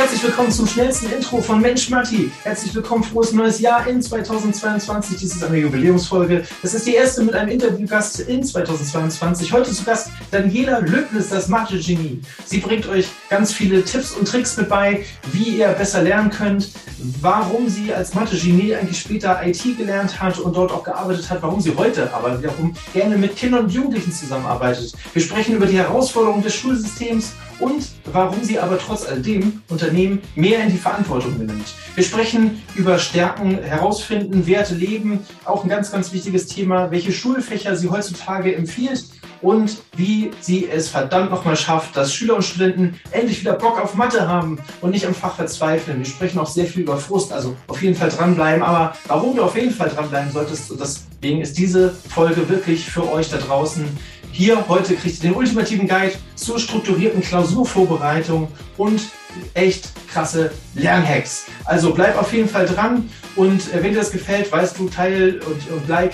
[0.00, 2.30] Give herzlich willkommen zum schnellsten Intro von Mensch Matti.
[2.42, 5.16] Herzlich willkommen, frohes neues Jahr in 2022.
[5.16, 6.44] Dies ist eine Jubiläumsfolge.
[6.60, 9.50] Das ist die erste mit einem Interviewgast in 2022.
[9.50, 12.20] Heute zu Gast Daniela Lübnis, das Mathe-Genie.
[12.44, 16.68] Sie bringt euch ganz viele Tipps und Tricks mit bei, wie ihr besser lernen könnt,
[17.22, 21.62] warum sie als Mathe-Genie eigentlich später IT gelernt hat und dort auch gearbeitet hat, warum
[21.62, 24.92] sie heute aber wiederum gerne mit Kindern und Jugendlichen zusammenarbeitet.
[25.14, 30.62] Wir sprechen über die Herausforderungen des Schulsystems und warum sie aber trotz alledem Unternehmen mehr
[30.62, 31.74] in die Verantwortung nimmt.
[31.94, 37.76] Wir sprechen über Stärken, herausfinden, Werte leben, auch ein ganz, ganz wichtiges Thema, welche Schulfächer
[37.76, 39.04] sie heutzutage empfiehlt
[39.42, 43.94] und wie sie es verdammt nochmal schafft, dass Schüler und Studenten endlich wieder Bock auf
[43.94, 45.98] Mathe haben und nicht am Fach verzweifeln.
[45.98, 48.62] Wir sprechen auch sehr viel über Frust, also auf jeden Fall dranbleiben.
[48.62, 53.30] Aber warum du auf jeden Fall dranbleiben solltest, deswegen ist diese Folge wirklich für euch
[53.30, 53.86] da draußen
[54.32, 59.02] hier heute kriegt ihr den ultimativen Guide zur strukturierten Klausurvorbereitung und
[59.54, 61.46] echt krasse Lernhacks.
[61.64, 65.40] Also bleib auf jeden Fall dran und äh, wenn dir das gefällt, weißt du, teil
[65.46, 66.10] und, und like.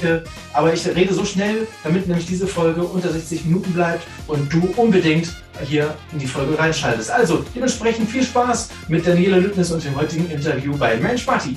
[0.52, 4.72] Aber ich rede so schnell, damit nämlich diese Folge unter 60 Minuten bleibt und du
[4.76, 5.28] unbedingt
[5.64, 7.10] hier in die Folge reinschaltest.
[7.10, 11.56] Also dementsprechend viel Spaß mit Daniela Lübnis und dem heutigen Interview bei Mensch Party.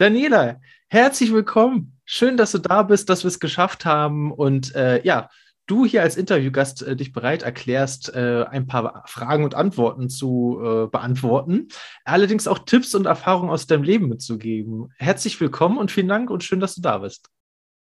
[0.00, 1.99] Daniela, herzlich willkommen.
[2.12, 5.28] Schön, dass du da bist, dass wir es geschafft haben und äh, ja,
[5.68, 10.58] du hier als Interviewgast äh, dich bereit erklärst, äh, ein paar Fragen und Antworten zu
[10.60, 11.68] äh, beantworten,
[12.04, 14.92] allerdings auch Tipps und Erfahrungen aus deinem Leben mitzugeben.
[14.98, 17.30] Herzlich willkommen und vielen Dank und schön, dass du da bist.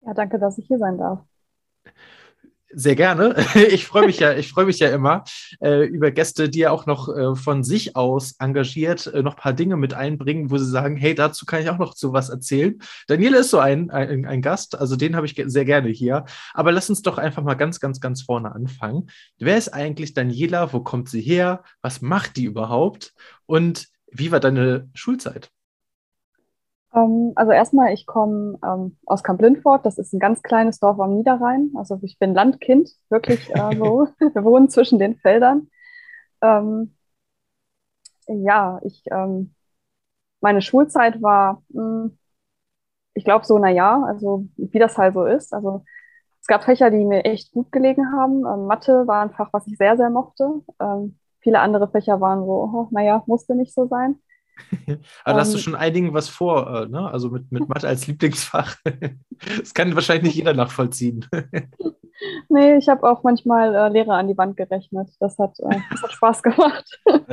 [0.03, 1.21] Ja, danke, dass ich hier sein darf.
[2.71, 3.35] Sehr gerne.
[3.55, 5.25] Ich freue mich ja, ich freue mich ja immer
[5.61, 9.41] äh, über Gäste, die ja auch noch äh, von sich aus engagiert äh, noch ein
[9.41, 12.29] paar Dinge mit einbringen, wo sie sagen, hey, dazu kann ich auch noch zu was
[12.29, 12.79] erzählen.
[13.07, 16.25] Daniele ist so ein, ein, ein Gast, also den habe ich sehr gerne hier.
[16.53, 19.09] Aber lass uns doch einfach mal ganz, ganz, ganz vorne anfangen.
[19.39, 20.73] Wer ist eigentlich Daniela?
[20.73, 21.63] Wo kommt sie her?
[21.81, 23.15] Was macht die überhaupt?
[23.47, 25.51] Und wie war deine Schulzeit?
[26.99, 29.85] Ähm, also erstmal, ich komme ähm, aus Kamp-Lindfort.
[29.85, 31.73] Das ist ein ganz kleines Dorf am Niederrhein.
[31.77, 34.09] Also ich bin Landkind, wirklich äh, so.
[34.19, 35.69] Wir wohnen zwischen den Feldern.
[36.43, 36.95] Ähm,
[38.29, 39.55] ja, ich, ähm,
[40.41, 42.19] meine Schulzeit war, mh, hm,
[43.15, 45.53] ich glaube, so, naja, also wie das halt so ist.
[45.53, 45.85] Also
[46.41, 48.47] es gab Fächer, die mir echt gut gelegen haben.
[48.47, 50.63] Ähm, Mathe war ein Fach, was ich sehr, sehr mochte.
[50.81, 54.21] Ähm, viele andere Fächer waren so, oh, naja, musste nicht so sein.
[55.25, 55.63] Aber da hast du ähm.
[55.63, 57.11] schon einigen was vor, äh, ne?
[57.11, 58.77] Also mit, mit Mathe als Lieblingsfach.
[59.59, 61.27] das kann wahrscheinlich nicht jeder nachvollziehen.
[62.49, 65.11] nee, ich habe auch manchmal äh, Lehrer an die Wand gerechnet.
[65.21, 66.85] Das hat, äh, das hat Spaß gemacht.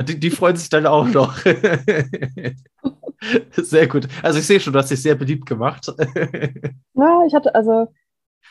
[0.08, 1.36] die, die freuen sich dann auch noch.
[3.52, 4.08] sehr gut.
[4.22, 5.92] Also ich sehe schon, du hast dich sehr beliebt gemacht.
[6.94, 7.88] ja, ich hatte, also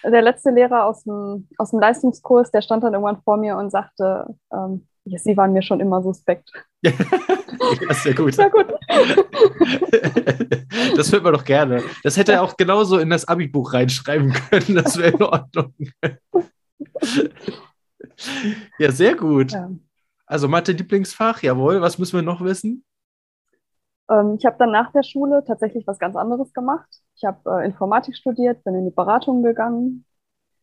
[0.03, 3.72] der letzte Lehrer aus dem, aus dem Leistungskurs, der stand dann irgendwann vor mir und
[3.72, 6.51] sagte, ähm, Sie waren mir schon immer suspekt.
[6.81, 6.91] ja,
[7.93, 8.35] sehr gut.
[8.35, 8.66] Ja, gut.
[10.97, 11.83] das hört man doch gerne.
[12.03, 14.75] Das hätte er auch genauso in das Abi-Buch reinschreiben können.
[14.75, 15.73] Das wäre in Ordnung.
[18.79, 19.51] ja, sehr gut.
[19.51, 19.69] Ja.
[20.25, 21.81] Also Mathe-Lieblingsfach, jawohl.
[21.81, 22.83] Was müssen wir noch wissen?
[24.09, 26.89] Ähm, ich habe dann nach der Schule tatsächlich was ganz anderes gemacht.
[27.15, 30.05] Ich habe äh, Informatik studiert, bin in die Beratung gegangen,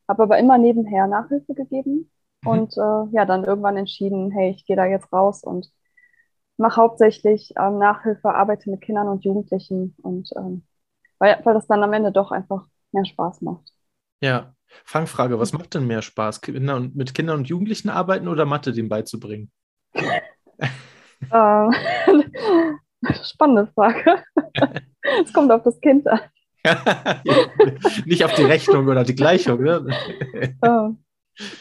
[0.08, 2.10] habe aber immer nebenher Nachhilfe gegeben.
[2.44, 5.70] Und äh, ja, dann irgendwann entschieden, hey, ich gehe da jetzt raus und
[6.56, 10.64] mache hauptsächlich ähm, Nachhilfe, arbeite mit Kindern und Jugendlichen und ähm,
[11.18, 13.72] weil, weil das dann am Ende doch einfach mehr Spaß macht.
[14.20, 14.54] Ja,
[14.84, 16.40] Fangfrage, was macht denn mehr Spaß?
[16.40, 19.50] Kinder und, mit Kindern und Jugendlichen arbeiten oder Mathe dem beizubringen?
[21.32, 21.72] Ähm,
[23.24, 24.24] spannende Frage.
[25.24, 26.20] Es kommt auf das Kind an.
[28.04, 29.84] Nicht auf die Rechnung oder die Gleichung, ne?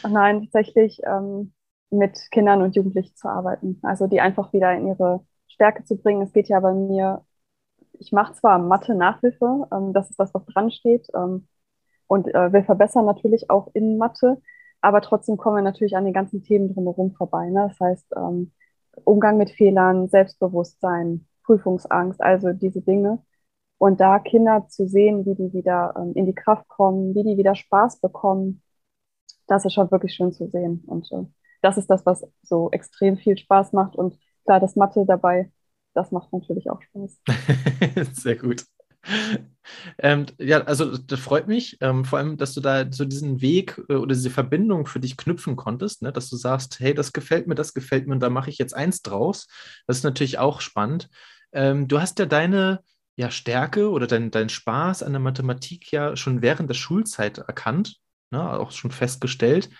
[0.08, 1.52] Nein, tatsächlich ähm,
[1.90, 3.78] mit Kindern und Jugendlichen zu arbeiten.
[3.82, 6.22] Also die einfach wieder in ihre Stärke zu bringen.
[6.22, 7.24] Es geht ja bei mir,
[7.98, 11.08] ich mache zwar Mathe-Nachhilfe, ähm, das ist das, was dran steht.
[11.14, 11.48] Ähm,
[12.06, 14.40] und äh, wir verbessern natürlich auch in Mathe,
[14.80, 17.48] aber trotzdem kommen wir natürlich an den ganzen Themen drumherum vorbei.
[17.50, 17.68] Ne?
[17.68, 18.52] Das heißt, ähm,
[19.04, 23.22] Umgang mit Fehlern, Selbstbewusstsein, Prüfungsangst, also diese Dinge.
[23.78, 27.36] Und da Kinder zu sehen, wie die wieder ähm, in die Kraft kommen, wie die
[27.36, 28.62] wieder Spaß bekommen,
[29.52, 30.82] das ist schon wirklich schön zu sehen.
[30.86, 31.24] Und äh,
[31.60, 33.94] das ist das, was so extrem viel Spaß macht.
[33.96, 35.52] Und klar, das Mathe dabei,
[35.94, 37.20] das macht natürlich auch Spaß.
[38.14, 38.64] Sehr gut.
[39.98, 43.82] Ähm, ja, also das freut mich, ähm, vor allem, dass du da so diesen Weg
[43.88, 46.12] äh, oder diese Verbindung für dich knüpfen konntest, ne?
[46.12, 48.74] dass du sagst, hey, das gefällt mir, das gefällt mir und da mache ich jetzt
[48.74, 49.48] eins draus.
[49.86, 51.10] Das ist natürlich auch spannend.
[51.52, 52.80] Ähm, du hast ja deine
[53.16, 58.00] ja, Stärke oder dein, dein Spaß an der Mathematik ja schon während der Schulzeit erkannt,
[58.32, 59.70] ne, auch schon festgestellt.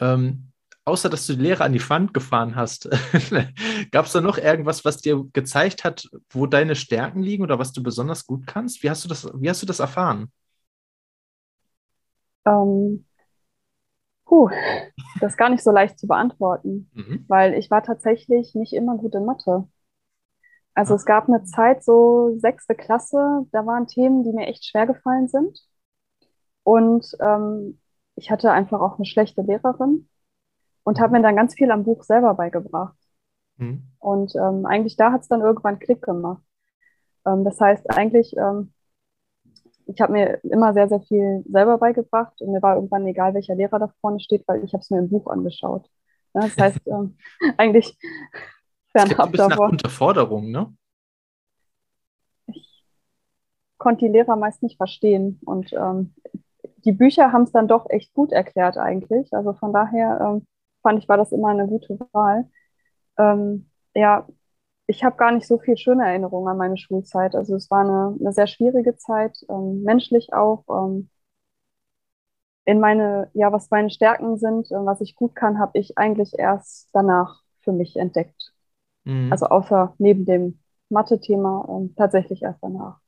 [0.00, 0.50] Ähm,
[0.84, 2.88] außer dass du die Lehre an die Wand gefahren hast,
[3.90, 7.72] gab es da noch irgendwas, was dir gezeigt hat, wo deine Stärken liegen oder was
[7.72, 8.82] du besonders gut kannst?
[8.82, 10.30] Wie hast du das, wie hast du das erfahren?
[12.46, 13.06] Ähm,
[14.26, 14.50] puh,
[15.20, 17.24] das ist gar nicht so leicht zu beantworten, mhm.
[17.28, 19.66] weil ich war tatsächlich nicht immer gut in Mathe.
[20.74, 24.86] Also es gab eine Zeit, so sechste Klasse, da waren Themen, die mir echt schwer
[24.86, 25.56] gefallen sind.
[26.64, 27.78] Und ähm,
[28.16, 30.08] ich hatte einfach auch eine schlechte Lehrerin
[30.82, 32.96] und habe mir dann ganz viel am Buch selber beigebracht.
[33.56, 33.82] Mhm.
[33.98, 36.42] Und ähm, eigentlich da hat es dann irgendwann Klick gemacht.
[37.26, 38.72] Ähm, das heißt, eigentlich, ähm,
[39.86, 43.54] ich habe mir immer sehr, sehr viel selber beigebracht und mir war irgendwann egal, welcher
[43.54, 45.88] Lehrer da vorne steht, weil ich habe es mir im Buch angeschaut.
[46.34, 47.16] Ja, das heißt, ähm,
[47.56, 47.98] eigentlich
[48.92, 49.58] fernab davon.
[49.58, 50.74] Nach Unterforderung, ne?
[52.46, 52.84] Ich
[53.78, 56.14] konnte die Lehrer meist nicht verstehen und ähm,
[56.84, 59.32] die Bücher haben es dann doch echt gut erklärt eigentlich.
[59.32, 60.46] Also von daher ähm,
[60.82, 62.48] fand ich, war das immer eine gute Wahl.
[63.18, 64.26] Ähm, ja,
[64.86, 67.34] ich habe gar nicht so viel schöne Erinnerungen an meine Schulzeit.
[67.34, 70.64] Also es war eine, eine sehr schwierige Zeit, ähm, menschlich auch.
[70.68, 71.10] Ähm,
[72.66, 76.38] in meine, ja, was meine Stärken sind, äh, was ich gut kann, habe ich eigentlich
[76.38, 78.52] erst danach für mich entdeckt.
[79.04, 79.32] Mhm.
[79.32, 83.00] Also außer neben dem Mathe-Thema ähm, tatsächlich erst danach.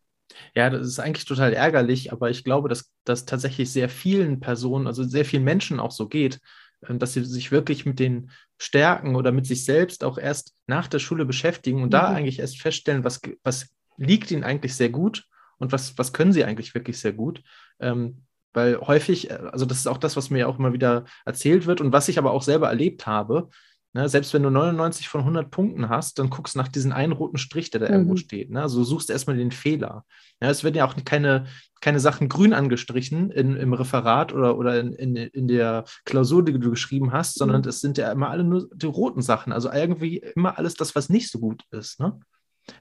[0.55, 4.87] Ja, das ist eigentlich total ärgerlich, aber ich glaube, dass das tatsächlich sehr vielen Personen,
[4.87, 6.41] also sehr vielen Menschen auch so geht,
[6.88, 10.88] ähm, dass sie sich wirklich mit den Stärken oder mit sich selbst auch erst nach
[10.88, 11.91] der Schule beschäftigen und mhm.
[11.91, 15.25] da eigentlich erst feststellen, was, was liegt ihnen eigentlich sehr gut
[15.59, 17.43] und was, was können sie eigentlich wirklich sehr gut.
[17.81, 18.23] Ähm,
[18.53, 21.81] weil häufig, äh, also das ist auch das, was mir auch immer wieder erzählt wird
[21.81, 23.50] und was ich aber auch selber erlebt habe,
[23.96, 27.14] Ne, selbst wenn du 99 von 100 Punkten hast, dann guckst du nach diesem einen
[27.14, 27.94] roten Strich, der da mhm.
[27.94, 28.50] irgendwo steht.
[28.50, 28.60] Ne?
[28.60, 30.04] Also suchst erstmal den Fehler.
[30.38, 31.46] Ja, es werden ja auch keine,
[31.81, 36.52] keine Sachen grün angestrichen in, im Referat oder, oder in, in, in der Klausur, die
[36.52, 37.69] du geschrieben hast, sondern mhm.
[37.69, 39.50] es sind ja immer alle nur die roten Sachen.
[39.50, 41.98] Also irgendwie immer alles das, was nicht so gut ist.
[41.98, 42.20] Ne?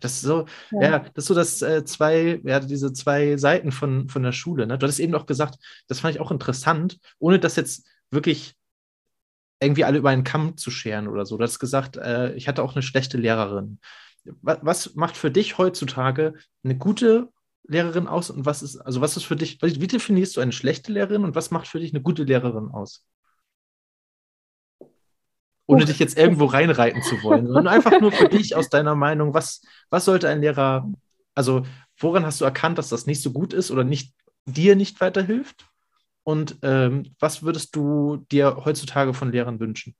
[0.01, 0.81] Das ist so, ja.
[0.81, 0.99] ja.
[0.99, 4.67] das ist so das äh, zwei, ja, diese zwei Seiten von, von der Schule.
[4.67, 4.77] Ne?
[4.77, 8.57] Du hattest eben auch gesagt, das fand ich auch interessant, ohne dass jetzt wirklich
[9.65, 11.37] irgendwie alle über einen Kamm zu scheren oder so.
[11.37, 13.79] Du hast gesagt, äh, ich hatte auch eine schlechte Lehrerin.
[14.41, 16.33] Was, was, macht für dich heutzutage
[16.63, 17.29] eine gute
[17.67, 20.91] Lehrerin aus und was ist, also was ist für dich, wie definierst du eine schlechte
[20.91, 23.05] Lehrerin und was macht für dich eine gute Lehrerin aus?
[25.67, 25.89] Ohne Uff.
[25.89, 29.61] dich jetzt irgendwo reinreiten zu wollen, sondern einfach nur für dich aus deiner Meinung, was,
[29.89, 30.87] was sollte ein Lehrer,
[31.33, 31.65] also
[31.97, 34.13] woran hast du erkannt, dass das nicht so gut ist oder nicht,
[34.45, 35.65] dir nicht weiterhilft?
[36.25, 39.95] Und ähm, was würdest du dir heutzutage von Lehrern wünschen?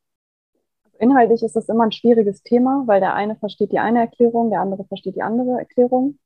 [0.97, 4.61] Inhaltlich ist das immer ein schwieriges Thema, weil der eine versteht die eine Erklärung, der
[4.61, 6.17] andere versteht die andere Erklärung.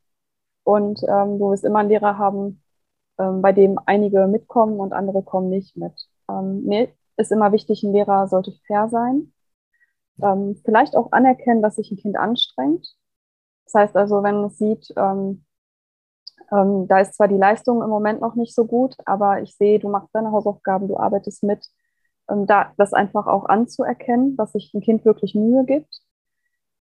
[0.64, 2.64] Und ähm, du wirst immer einen Lehrer haben,
[3.18, 6.08] ähm, bei dem einige mitkommen und andere kommen nicht mit.
[6.30, 6.88] Ähm, mir
[7.18, 9.34] ist immer wichtig, ein Lehrer sollte fair sein.
[10.22, 12.96] Ähm, vielleicht auch anerkennen, dass sich ein Kind anstrengt.
[13.66, 15.44] Das heißt also, wenn es sieht, ähm,
[16.52, 19.80] ähm, da ist zwar die Leistung im Moment noch nicht so gut, aber ich sehe,
[19.80, 21.66] du machst deine Hausaufgaben, du arbeitest mit.
[22.30, 26.02] Ähm, da, das einfach auch anzuerkennen, dass sich ein Kind wirklich Mühe gibt.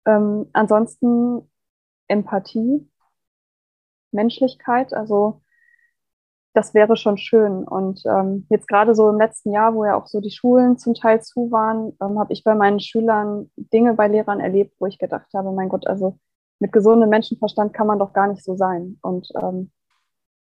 [0.05, 1.49] Ähm, ansonsten
[2.07, 2.89] Empathie,
[4.11, 5.41] Menschlichkeit, also
[6.53, 7.63] das wäre schon schön.
[7.67, 10.93] Und ähm, jetzt gerade so im letzten Jahr, wo ja auch so die Schulen zum
[10.93, 14.97] Teil zu waren, ähm, habe ich bei meinen Schülern Dinge bei Lehrern erlebt, wo ich
[14.97, 16.17] gedacht habe, mein Gott, also
[16.59, 18.97] mit gesundem Menschenverstand kann man doch gar nicht so sein.
[19.01, 19.71] Und ähm,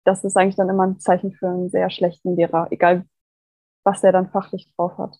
[0.05, 3.05] das ist eigentlich dann immer ein Zeichen für einen sehr schlechten Lehrer, egal
[3.83, 5.17] was der dann fachlich drauf hat.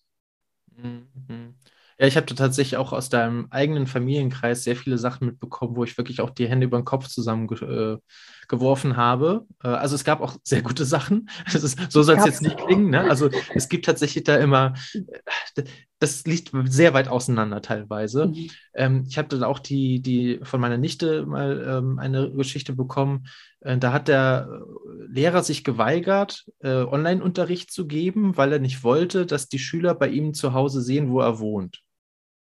[0.76, 1.54] Mhm.
[1.98, 5.96] Ja, ich habe tatsächlich auch aus deinem eigenen Familienkreis sehr viele Sachen mitbekommen, wo ich
[5.96, 9.46] wirklich auch die Hände über den Kopf zusammengeworfen äh, habe.
[9.64, 11.30] Äh, also es gab auch sehr gute Sachen.
[11.54, 12.90] Ist, so soll es jetzt nicht klingen.
[12.90, 13.00] Ne?
[13.00, 15.62] Also es gibt tatsächlich da immer, äh,
[15.98, 18.26] das liegt sehr weit auseinander teilweise.
[18.28, 18.50] Mhm.
[18.74, 23.26] Ähm, ich habe dann auch die, die von meiner Nichte mal ähm, eine Geschichte bekommen.
[23.60, 24.62] Äh, da hat der
[25.08, 30.08] Lehrer sich geweigert, äh, Online-Unterricht zu geben, weil er nicht wollte, dass die Schüler bei
[30.08, 31.80] ihm zu Hause sehen, wo er wohnt.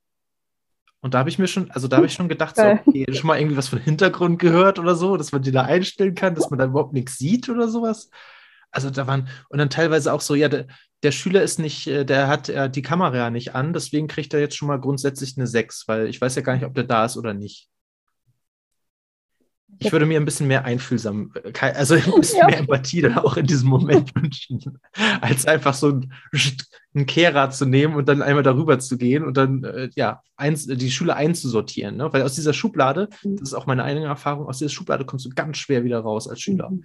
[1.01, 3.27] Und da habe ich mir schon, also da habe ich schon gedacht, so, okay, schon
[3.27, 6.49] mal irgendwie was von Hintergrund gehört oder so, dass man die da einstellen kann, dass
[6.49, 8.09] man da überhaupt nichts sieht oder sowas.
[8.75, 10.67] Also da waren, und dann teilweise auch so, ja, der,
[11.01, 14.33] der Schüler ist nicht, äh, der hat äh, die Kamera ja nicht an, deswegen kriegt
[14.33, 16.83] er jetzt schon mal grundsätzlich eine 6, weil ich weiß ja gar nicht, ob der
[16.83, 17.69] da ist oder nicht.
[19.79, 22.47] ich würde mir ein bisschen mehr einfühlsam, äh, also ein bisschen ja.
[22.47, 24.77] mehr Empathie dann auch in diesem Moment wünschen,
[25.21, 26.13] als einfach so ein,
[26.93, 30.67] ein Kehrer zu nehmen und dann einmal darüber zu gehen und dann äh, ja eins,
[30.67, 31.95] die Schule einzusortieren.
[31.95, 32.11] Ne?
[32.11, 33.37] Weil aus dieser Schublade, mhm.
[33.37, 36.27] das ist auch meine eigene Erfahrung, aus dieser Schublade kommst du ganz schwer wieder raus
[36.27, 36.71] als Schüler.
[36.71, 36.83] Mhm.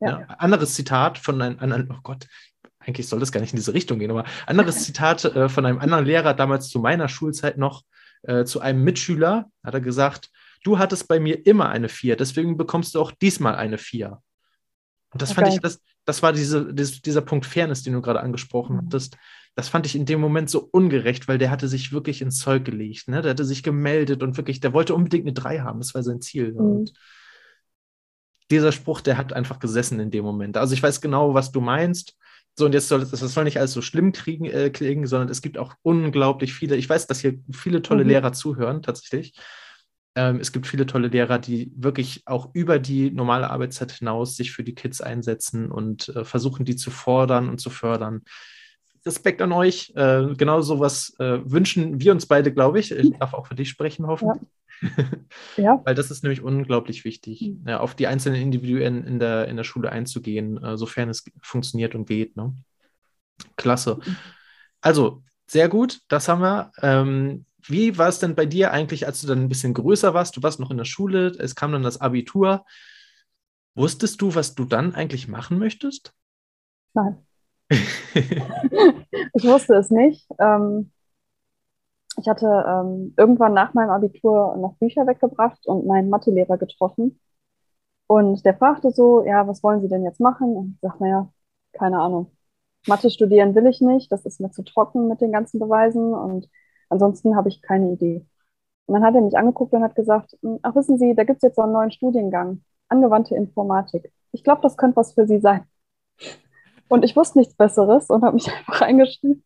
[0.00, 0.20] Ja.
[0.20, 2.26] Ja, anderes Zitat von einem anderen, oh Gott,
[2.78, 5.78] eigentlich soll das gar nicht in diese Richtung gehen, aber anderes Zitat äh, von einem
[5.78, 7.84] anderen Lehrer damals zu meiner Schulzeit noch,
[8.22, 10.30] äh, zu einem Mitschüler, hat er gesagt,
[10.64, 14.20] du hattest bei mir immer eine 4, deswegen bekommst du auch diesmal eine 4.
[15.12, 15.42] Und das okay.
[15.42, 18.86] fand ich, das, das war diese, das, dieser Punkt Fairness, den du gerade angesprochen mhm.
[18.86, 19.16] hattest.
[19.56, 22.64] Das fand ich in dem Moment so ungerecht, weil der hatte sich wirklich ins Zeug
[22.64, 23.08] gelegt.
[23.08, 23.20] Ne?
[23.20, 25.80] Der hatte sich gemeldet und wirklich, der wollte unbedingt eine 3 haben.
[25.80, 26.52] Das war sein Ziel.
[26.52, 26.58] Mhm.
[26.58, 26.92] Und
[28.50, 30.56] dieser Spruch, der hat einfach gesessen in dem Moment.
[30.56, 32.16] Also ich weiß genau, was du meinst.
[32.56, 35.28] So, und jetzt soll es, das soll nicht alles so schlimm kriegen, äh, klingen, sondern
[35.28, 38.10] es gibt auch unglaublich viele, ich weiß, dass hier viele tolle mhm.
[38.10, 39.34] Lehrer zuhören, tatsächlich.
[40.16, 44.50] Ähm, es gibt viele tolle Lehrer, die wirklich auch über die normale Arbeitszeit hinaus sich
[44.50, 48.22] für die Kids einsetzen und äh, versuchen, die zu fordern und zu fördern.
[49.06, 49.92] Respekt an euch.
[49.94, 52.90] Äh, genau sowas äh, wünschen wir uns beide, glaube ich.
[52.90, 54.42] Ich darf auch für dich sprechen, hoffentlich.
[54.42, 54.48] Ja.
[55.56, 55.80] ja.
[55.84, 57.68] Weil das ist nämlich unglaublich wichtig, mhm.
[57.68, 61.94] ja, auf die einzelnen Individuen in der, in der Schule einzugehen, äh, sofern es funktioniert
[61.94, 62.36] und geht.
[62.36, 62.54] Ne?
[63.56, 63.98] Klasse.
[64.04, 64.16] Mhm.
[64.80, 66.72] Also, sehr gut, das haben wir.
[66.80, 70.36] Ähm, wie war es denn bei dir eigentlich, als du dann ein bisschen größer warst?
[70.36, 72.64] Du warst noch in der Schule, es kam dann das Abitur.
[73.74, 76.14] Wusstest du, was du dann eigentlich machen möchtest?
[76.94, 77.18] Nein.
[77.70, 80.26] ich wusste es nicht.
[80.38, 80.90] Ähm,
[82.18, 87.20] ich hatte ähm, irgendwann nach meinem Abitur noch Bücher weggebracht und meinen Mathelehrer getroffen.
[88.08, 90.56] Und der fragte so, ja, was wollen Sie denn jetzt machen?
[90.56, 91.32] Und ich sagte, naja,
[91.72, 92.32] keine Ahnung.
[92.86, 96.48] Mathe studieren will ich nicht, das ist mir zu trocken mit den ganzen Beweisen und
[96.90, 98.26] Ansonsten habe ich keine Idee.
[98.86, 101.38] Und dann hat er mich angeguckt und hat gesagt, hm, ach wissen Sie, da gibt
[101.38, 104.12] es jetzt so einen neuen Studiengang, angewandte Informatik.
[104.32, 105.64] Ich glaube, das könnte was für Sie sein.
[106.90, 109.44] Und ich wusste nichts Besseres und habe mich einfach eingeschrieben.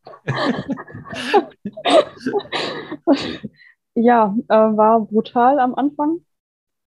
[3.93, 6.25] ja, äh, war brutal am Anfang,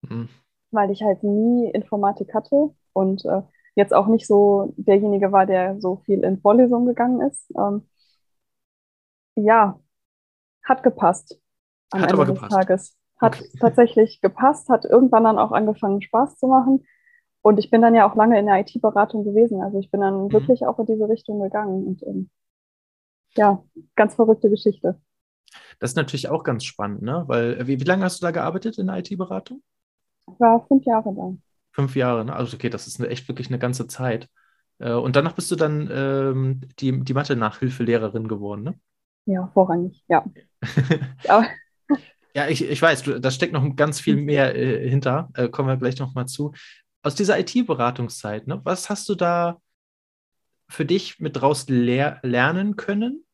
[0.03, 0.29] mhm.
[0.73, 3.43] weil ich halt nie Informatik hatte und äh,
[3.77, 7.49] jetzt auch nicht so derjenige war, der so viel in Vorlesungen gegangen ist.
[7.57, 7.89] Ähm,
[9.37, 9.79] ja,
[10.65, 11.41] hat gepasst.
[11.91, 12.53] Am hat Ende aber gepasst.
[12.53, 12.97] Tages.
[13.21, 13.59] Hat okay.
[13.61, 16.85] tatsächlich gepasst, hat irgendwann dann auch angefangen, Spaß zu machen.
[17.49, 19.63] Und ich bin dann ja auch lange in der IT-Beratung gewesen.
[19.63, 20.33] Also ich bin dann mhm.
[20.33, 21.87] wirklich auch in diese Richtung gegangen.
[21.87, 22.29] Und ähm,
[23.37, 23.65] ja,
[23.97, 25.01] ganz verrückte Geschichte.
[25.79, 27.25] Das ist natürlich auch ganz spannend, ne?
[27.27, 29.63] Weil, wie, wie lange hast du da gearbeitet in der IT-Beratung?
[30.31, 31.33] Ich war fünf Jahre da.
[31.73, 32.37] Fünf Jahre, ne?
[32.37, 34.29] Also okay, das ist eine, echt wirklich eine ganze Zeit.
[34.79, 38.75] Äh, und danach bist du dann ähm, die, die Mathe-Nachhilfelehrerin geworden, ne?
[39.25, 40.23] Ja, vorrangig, ja.
[42.35, 45.31] ja, ich, ich weiß, da steckt noch ganz viel mehr äh, hinter.
[45.33, 46.53] Äh, kommen wir gleich nochmal zu.
[47.03, 49.61] Aus dieser IT-Beratungszeit, ne, was hast du da
[50.69, 53.25] für dich mit draus lehr lernen können?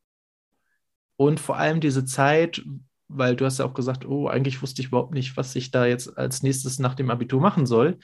[1.16, 2.62] Und vor allem diese Zeit,
[3.08, 5.86] weil du hast ja auch gesagt, oh, eigentlich wusste ich überhaupt nicht, was ich da
[5.86, 7.98] jetzt als nächstes nach dem Abitur machen soll.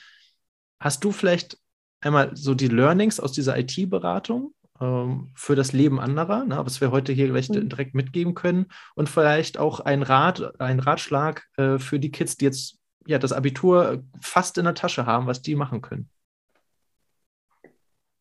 [0.79, 1.59] Hast du vielleicht
[2.01, 6.91] einmal so die Learnings aus dieser IT-Beratung ähm, für das Leben anderer, ne, was wir
[6.91, 7.69] heute hier gleich mhm.
[7.69, 12.47] direkt mitgeben können und vielleicht auch ein Rat, ein Ratschlag äh, für die Kids, die
[12.47, 12.80] jetzt
[13.11, 16.09] ja das Abitur fast in der Tasche haben, was die machen können.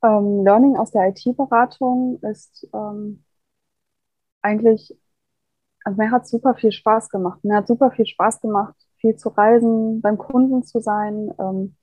[0.03, 3.23] Ähm, Learning aus der IT-Beratung ist ähm,
[4.41, 4.97] eigentlich,
[5.83, 7.43] also mir hat super viel Spaß gemacht.
[7.43, 11.75] Mir hat super viel Spaß gemacht, viel zu reisen, beim Kunden zu sein, ähm,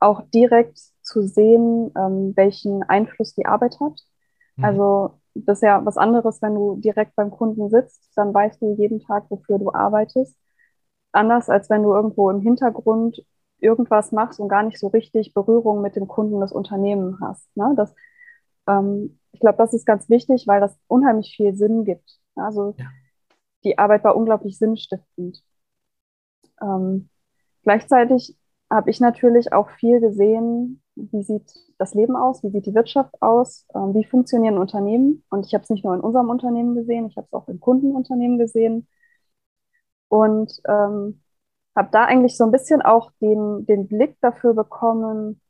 [0.00, 4.00] auch direkt zu sehen, ähm, welchen Einfluss die Arbeit hat.
[4.56, 4.64] Mhm.
[4.64, 8.74] Also das ist ja was anderes, wenn du direkt beim Kunden sitzt, dann weißt du
[8.76, 10.36] jeden Tag, wofür du arbeitest.
[11.12, 13.24] Anders als wenn du irgendwo im Hintergrund
[13.58, 17.56] irgendwas machst und gar nicht so richtig Berührung mit dem Kunden des Unternehmens hast.
[17.56, 17.74] Ne?
[17.76, 17.94] Das,
[18.66, 22.18] ähm, ich glaube, das ist ganz wichtig, weil das unheimlich viel Sinn gibt.
[22.34, 22.86] Also ja.
[23.64, 25.42] die Arbeit war unglaublich sinnstiftend.
[26.62, 27.08] Ähm,
[27.62, 28.36] gleichzeitig
[28.70, 33.20] habe ich natürlich auch viel gesehen, wie sieht das Leben aus, wie sieht die Wirtschaft
[33.20, 35.24] aus, ähm, wie funktionieren Unternehmen.
[35.30, 37.60] Und ich habe es nicht nur in unserem Unternehmen gesehen, ich habe es auch in
[37.60, 38.86] Kundenunternehmen gesehen.
[40.10, 41.22] Und ähm,
[41.74, 45.40] habe da eigentlich so ein bisschen auch den, den Blick dafür bekommen,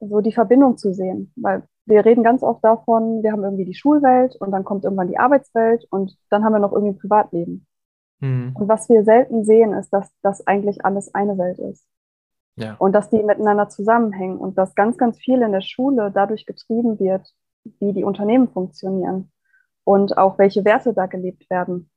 [0.00, 1.32] so die Verbindung zu sehen.
[1.34, 5.08] Weil wir reden ganz oft davon, wir haben irgendwie die Schulwelt und dann kommt irgendwann
[5.08, 7.66] die Arbeitswelt und dann haben wir noch irgendwie ein Privatleben.
[8.20, 8.54] Mhm.
[8.54, 11.86] Und was wir selten sehen, ist, dass das eigentlich alles eine Welt ist.
[12.56, 12.74] Ja.
[12.78, 16.98] Und dass die miteinander zusammenhängen und dass ganz, ganz viel in der Schule dadurch getrieben
[16.98, 17.32] wird,
[17.80, 19.30] wie die Unternehmen funktionieren
[19.84, 21.90] und auch welche Werte da gelebt werden.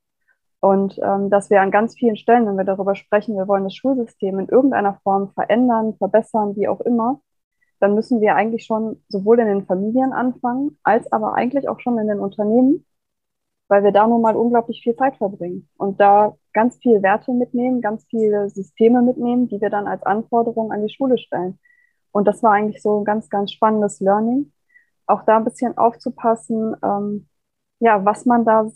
[0.61, 3.75] Und ähm, dass wir an ganz vielen Stellen, wenn wir darüber sprechen, wir wollen das
[3.75, 7.19] Schulsystem in irgendeiner Form verändern, verbessern, wie auch immer,
[7.79, 11.97] dann müssen wir eigentlich schon sowohl in den Familien anfangen, als aber eigentlich auch schon
[11.97, 12.85] in den Unternehmen,
[13.69, 17.81] weil wir da nun mal unglaublich viel Zeit verbringen und da ganz viel Werte mitnehmen,
[17.81, 21.57] ganz viele Systeme mitnehmen, die wir dann als Anforderungen an die Schule stellen.
[22.11, 24.51] Und das war eigentlich so ein ganz, ganz spannendes Learning,
[25.07, 27.27] auch da ein bisschen aufzupassen, ähm,
[27.79, 28.69] ja, was man da,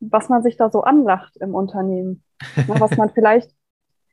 [0.00, 2.22] was man sich da so anlacht im Unternehmen,
[2.56, 3.50] ne, was man vielleicht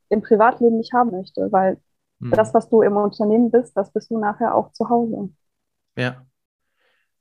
[0.10, 1.78] im Privatleben nicht haben möchte, weil
[2.20, 2.32] hm.
[2.32, 5.30] das, was du im Unternehmen bist, das bist du nachher auch zu Hause.
[5.96, 6.25] Ja.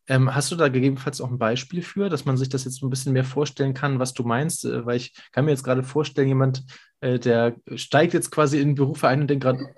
[0.08, 2.90] Ähm, hast du da gegebenenfalls auch ein Beispiel für, dass man sich das jetzt ein
[2.90, 4.64] bisschen mehr vorstellen kann, was du meinst?
[4.64, 6.64] Äh, weil ich kann mir jetzt gerade vorstellen, jemand,
[7.00, 9.72] äh, der steigt jetzt quasi in Berufe ein und denkt gerade,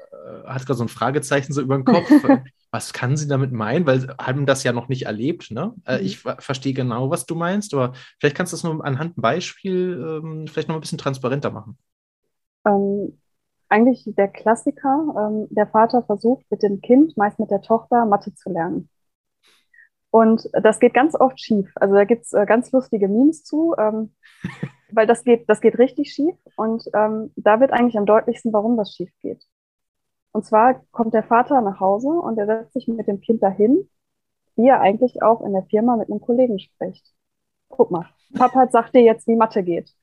[0.46, 2.08] hat gerade so ein Fragezeichen so über den Kopf.
[2.70, 3.86] was kann sie damit meinen?
[3.86, 5.50] Weil sie haben das ja noch nicht erlebt.
[5.50, 5.74] Ne?
[5.86, 6.04] Äh, mhm.
[6.06, 10.20] Ich verstehe genau, was du meinst, aber vielleicht kannst du das nur anhand ein Beispiel
[10.22, 11.78] ähm, vielleicht noch ein bisschen transparenter machen.
[12.66, 13.18] Ähm,
[13.68, 15.14] eigentlich der Klassiker.
[15.16, 18.88] Ähm, der Vater versucht mit dem Kind, meist mit der Tochter, Mathe zu lernen.
[20.10, 21.72] Und das geht ganz oft schief.
[21.74, 24.14] Also da gibt es äh, ganz lustige Memes zu, ähm,
[24.92, 26.36] weil das geht, das geht richtig schief.
[26.56, 29.44] Und ähm, da wird eigentlich am deutlichsten, warum das schief geht.
[30.34, 33.88] Und zwar kommt der Vater nach Hause und er setzt sich mit dem Kind dahin,
[34.56, 37.06] wie er eigentlich auch in der Firma mit einem Kollegen spricht.
[37.68, 39.94] Guck mal, Papa sagt dir jetzt, wie Mathe geht.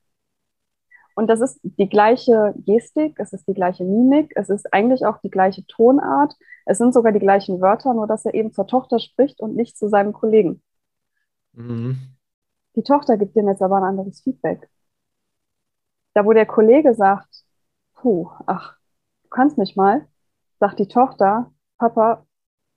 [1.14, 5.18] Und das ist die gleiche Gestik, es ist die gleiche Mimik, es ist eigentlich auch
[5.18, 6.34] die gleiche Tonart,
[6.64, 9.76] es sind sogar die gleichen Wörter, nur dass er eben zur Tochter spricht und nicht
[9.76, 10.62] zu seinem Kollegen.
[11.52, 11.98] Mhm.
[12.74, 14.66] Die Tochter gibt ihm jetzt aber ein anderes Feedback.
[16.14, 17.44] Da, wo der Kollege sagt,
[17.96, 18.78] puh, ach,
[19.24, 20.08] du kannst mich mal,
[20.62, 22.24] sagt die Tochter, Papa,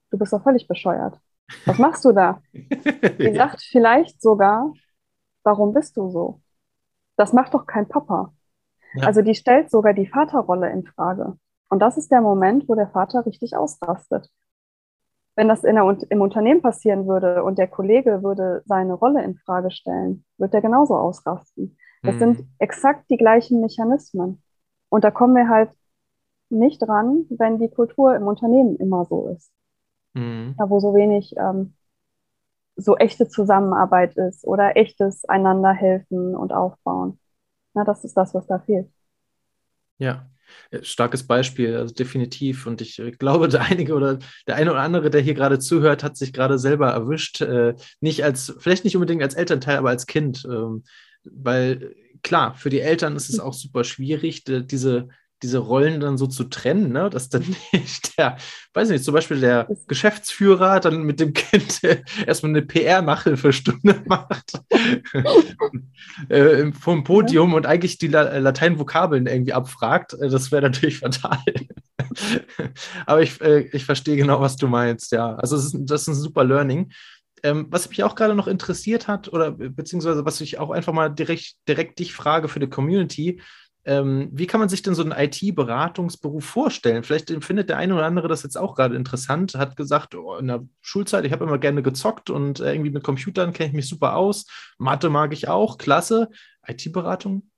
[0.09, 1.19] du bist doch völlig bescheuert.
[1.67, 2.41] Was machst du da?
[2.51, 4.73] Die sagt vielleicht sogar,
[5.43, 6.41] warum bist du so?
[7.15, 8.33] Das macht doch kein Papa.
[8.95, 9.05] Ja.
[9.05, 11.37] Also die stellt sogar die Vaterrolle in Frage.
[11.69, 14.31] Und das ist der Moment, wo der Vater richtig ausrastet.
[15.35, 19.35] Wenn das in der, im Unternehmen passieren würde und der Kollege würde seine Rolle in
[19.35, 21.77] Frage stellen, wird er genauso ausrasten.
[22.01, 22.19] Das mhm.
[22.19, 24.41] sind exakt die gleichen Mechanismen.
[24.89, 25.69] Und da kommen wir halt
[26.55, 29.51] nicht dran, wenn die Kultur im Unternehmen immer so ist.
[30.13, 30.55] Mhm.
[30.57, 31.73] Da wo so wenig ähm,
[32.75, 37.19] so echte Zusammenarbeit ist oder echtes einander helfen und aufbauen.
[37.73, 38.89] Na, das ist das, was da fehlt.
[39.97, 40.29] Ja,
[40.81, 42.65] starkes Beispiel, also definitiv.
[42.67, 46.03] Und ich äh, glaube, der einige oder der eine oder andere, der hier gerade zuhört,
[46.03, 47.41] hat sich gerade selber erwischt.
[47.41, 50.45] Äh, nicht als, vielleicht nicht unbedingt als Elternteil, aber als Kind.
[50.45, 50.83] Ähm,
[51.23, 55.09] weil klar, für die Eltern ist es auch super schwierig, diese
[55.43, 57.09] diese Rollen dann so zu trennen, ne?
[57.09, 58.37] dass dann nicht der,
[58.73, 61.81] weiß nicht, zum Beispiel der Geschäftsführer dann mit dem Kind
[62.25, 64.59] erstmal eine PR-Nachhilfestunde macht
[66.29, 70.13] äh, vom Podium und eigentlich die La Lateinvokabeln irgendwie abfragt.
[70.13, 71.39] Äh, das wäre natürlich fatal.
[73.05, 75.35] Aber ich, äh, ich verstehe genau, was du meinst, ja.
[75.35, 76.91] Also ist, das ist ein super Learning.
[77.43, 81.09] Ähm, was mich auch gerade noch interessiert hat, oder beziehungsweise was ich auch einfach mal
[81.09, 83.41] direkt, direkt dich frage für die Community,
[83.85, 87.03] ähm, wie kann man sich denn so einen IT-Beratungsberuf vorstellen?
[87.03, 90.47] Vielleicht findet der eine oder andere das jetzt auch gerade interessant, hat gesagt, oh, in
[90.47, 93.87] der Schulzeit, ich habe immer gerne gezockt und äh, irgendwie mit Computern kenne ich mich
[93.87, 94.47] super aus.
[94.79, 96.29] Mathe mag ich auch, klasse.
[96.67, 97.51] IT-Beratung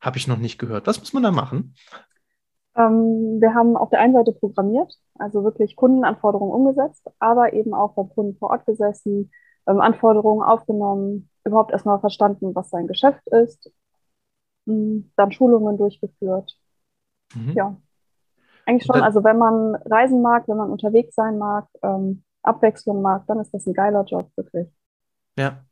[0.00, 0.86] habe ich noch nicht gehört.
[0.86, 1.74] Was muss man da machen?
[2.74, 7.94] Ähm, wir haben auf der einen Seite programmiert, also wirklich Kundenanforderungen umgesetzt, aber eben auch
[7.94, 9.30] beim Kunden vor Ort gesessen,
[9.66, 13.70] ähm, Anforderungen aufgenommen, überhaupt erstmal verstanden, was sein Geschäft ist,
[14.66, 16.58] dann Schulungen durchgeführt.
[17.34, 17.52] Mhm.
[17.52, 17.76] Ja,
[18.66, 19.00] eigentlich schon.
[19.00, 23.54] Also wenn man reisen mag, wenn man unterwegs sein mag, ähm, Abwechslung mag, dann ist
[23.54, 24.68] das ein geiler Job, wirklich.
[25.38, 25.64] Ja.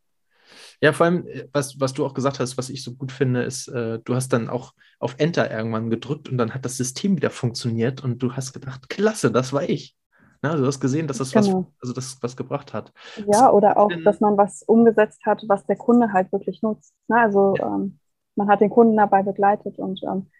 [0.80, 3.42] Ja, vor allem, äh, was, was du auch gesagt hast, was ich so gut finde,
[3.42, 7.16] ist, äh, du hast dann auch auf Enter irgendwann gedrückt und dann hat das System
[7.16, 9.96] wieder funktioniert und du hast gedacht, klasse, das war ich.
[10.42, 11.46] Na, also du hast gesehen, dass das genau.
[11.60, 12.92] was, also das was gebracht hat.
[13.32, 16.94] Ja, oder auch, dass man was umgesetzt hat, was der Kunde halt wirklich nutzt.
[17.08, 17.74] Na, also ja.
[17.74, 17.98] ähm,
[18.36, 20.30] man hat den Kunden dabei begleitet und ähm,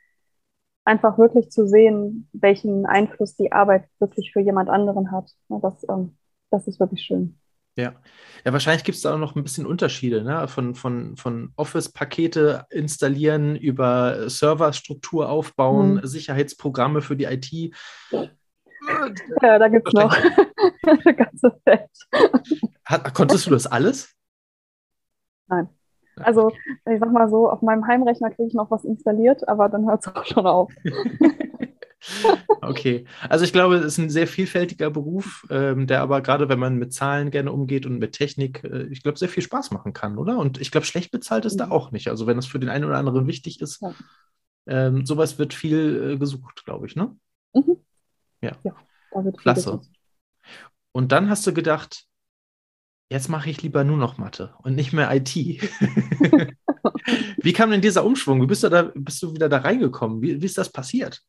[0.84, 5.30] einfach wirklich zu sehen, welchen Einfluss die Arbeit wirklich für jemand anderen hat.
[5.48, 6.16] Das, ähm,
[6.50, 7.38] das ist wirklich schön.
[7.76, 7.92] Ja.
[8.44, 10.46] ja, wahrscheinlich gibt es da auch noch ein bisschen Unterschiede, ne?
[10.46, 16.06] von, von, von Office-Pakete installieren über Serverstruktur aufbauen, mhm.
[16.06, 17.74] Sicherheitsprogramme für die IT.
[19.42, 20.16] Ja, da gibt es noch
[20.86, 21.90] eine ganze Welt.
[22.84, 24.14] Hat, konntest du das alles?
[25.48, 25.68] Nein.
[26.16, 26.50] Also,
[26.90, 30.06] ich sag mal so, auf meinem Heimrechner kriege ich noch was installiert, aber dann hört
[30.06, 30.72] es auch schon auf.
[32.60, 36.58] Okay, also ich glaube, es ist ein sehr vielfältiger Beruf, ähm, der aber gerade, wenn
[36.58, 39.92] man mit Zahlen gerne umgeht und mit Technik, äh, ich glaube, sehr viel Spaß machen
[39.92, 40.38] kann, oder?
[40.38, 41.58] Und ich glaube, schlecht bezahlt ist mhm.
[41.58, 42.08] da auch nicht.
[42.08, 43.94] Also wenn es für den einen oder anderen wichtig ist, ja.
[44.66, 47.16] ähm, sowas wird viel äh, gesucht, glaube ich, ne?
[47.54, 47.76] Mhm.
[48.42, 48.52] Ja.
[48.64, 48.74] ja
[49.10, 49.80] da wird Klasse.
[50.92, 52.06] Und dann hast du gedacht,
[53.10, 55.34] jetzt mache ich lieber nur noch Mathe und nicht mehr IT.
[57.36, 58.42] wie kam denn dieser Umschwung?
[58.42, 60.22] Wie bist du, da, bist du wieder da reingekommen?
[60.22, 61.22] Wie, wie ist das passiert?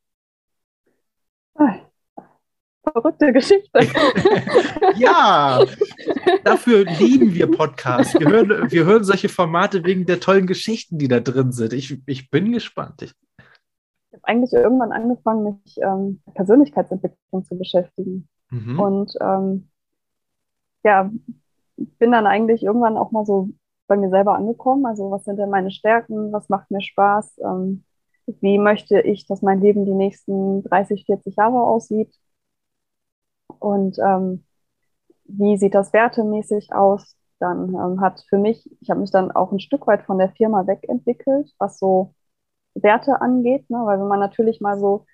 [2.91, 3.79] Verrückte Geschichte.
[4.95, 5.59] ja,
[6.43, 8.13] dafür lieben wir Podcasts.
[8.17, 11.73] Wir hören, wir hören solche Formate wegen der tollen Geschichten, die da drin sind.
[11.73, 13.01] Ich, ich bin gespannt.
[13.01, 18.29] Ich, ich habe eigentlich irgendwann angefangen, mich ähm, Persönlichkeitsentwicklung zu beschäftigen.
[18.49, 18.79] Mhm.
[18.79, 19.69] Und ähm,
[20.83, 21.11] ja,
[21.77, 23.49] bin dann eigentlich irgendwann auch mal so
[23.87, 24.85] bei mir selber angekommen.
[24.85, 26.31] Also was sind denn meine Stärken?
[26.31, 27.39] Was macht mir Spaß?
[27.39, 27.83] Ähm,
[28.27, 32.13] wie möchte ich, dass mein Leben die nächsten 30, 40 Jahre aussieht?
[33.59, 34.45] Und ähm,
[35.25, 37.15] wie sieht das wertemäßig aus?
[37.39, 40.31] Dann ähm, hat für mich, ich habe mich dann auch ein Stück weit von der
[40.31, 42.13] Firma wegentwickelt, was so
[42.75, 43.79] Werte angeht, ne?
[43.85, 45.05] weil wenn man natürlich mal so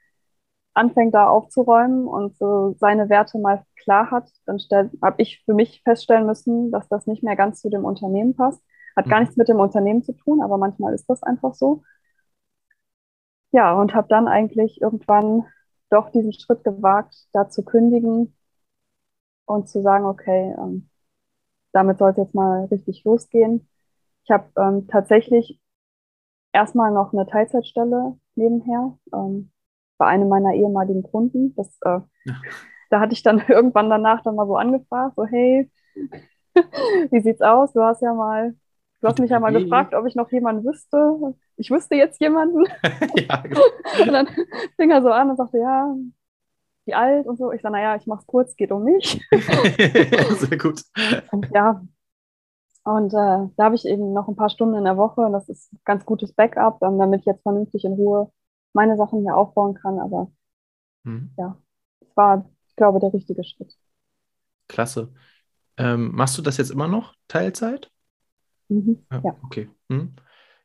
[0.74, 4.58] anfängt da aufzuräumen und so seine Werte mal klar hat, dann
[5.02, 8.62] habe ich für mich feststellen müssen, dass das nicht mehr ganz zu dem Unternehmen passt.
[8.96, 9.24] Hat gar mhm.
[9.24, 11.84] nichts mit dem Unternehmen zu tun, aber manchmal ist das einfach so.
[13.52, 15.46] Ja, und habe dann eigentlich irgendwann
[15.90, 18.34] doch diesen Schritt gewagt, da zu kündigen
[19.46, 20.90] und zu sagen, okay, ähm,
[21.74, 23.68] damit soll es jetzt mal richtig losgehen.
[24.24, 25.60] Ich habe ähm, tatsächlich
[26.54, 29.51] erstmal noch eine Teilzeitstelle nebenher ähm,
[30.02, 31.54] bei einem meiner ehemaligen Kunden.
[31.56, 32.36] Das, äh, ja.
[32.90, 35.70] Da hatte ich dann irgendwann danach dann mal so angefragt, so hey,
[37.12, 37.72] wie sieht's aus?
[37.74, 38.56] Du hast ja mal
[39.00, 41.36] Du hast mich ja mal gefragt, ob ich noch jemanden wüsste.
[41.58, 42.66] Ich wüsste jetzt jemanden.
[43.16, 43.62] ja, genau.
[44.00, 44.28] Und dann
[44.76, 45.96] fing er so an und sagte, ja,
[46.86, 47.52] wie alt und so.
[47.52, 49.20] Ich sage, naja, ich mache es kurz, geht um mich.
[49.32, 50.84] Sehr gut.
[51.32, 51.82] Und ja,
[52.84, 55.50] und äh, da habe ich eben noch ein paar Stunden in der Woche und das
[55.50, 58.32] ist ganz gutes Backup, damit ich jetzt vernünftig in Ruhe
[58.74, 60.00] meine Sachen hier aufbauen kann.
[60.00, 60.32] Aber
[61.04, 61.32] mhm.
[61.38, 61.58] ja,
[62.02, 63.78] es war, ich glaube, der richtige Schritt.
[64.68, 65.14] Klasse.
[65.78, 67.92] Ähm, machst du das jetzt immer noch, Teilzeit?
[68.70, 69.06] Mhm.
[69.12, 69.70] Ja, Okay.
[69.90, 70.16] Mhm.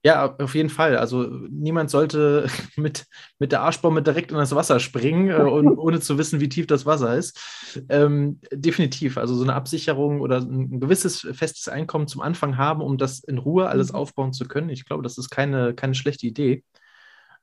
[0.07, 0.97] Ja, auf jeden Fall.
[0.97, 3.07] Also niemand sollte mit,
[3.41, 6.69] mit der Arschbombe direkt in das Wasser springen, äh, und, ohne zu wissen, wie tief
[6.69, 7.41] das Wasser ist.
[7.89, 9.19] Ähm, definitiv.
[9.19, 13.39] Also so eine Absicherung oder ein gewisses festes Einkommen zum Anfang haben, um das in
[13.39, 13.99] Ruhe alles mhm.
[13.99, 14.69] aufbauen zu können.
[14.69, 16.63] Ich glaube, das ist keine, keine schlechte Idee.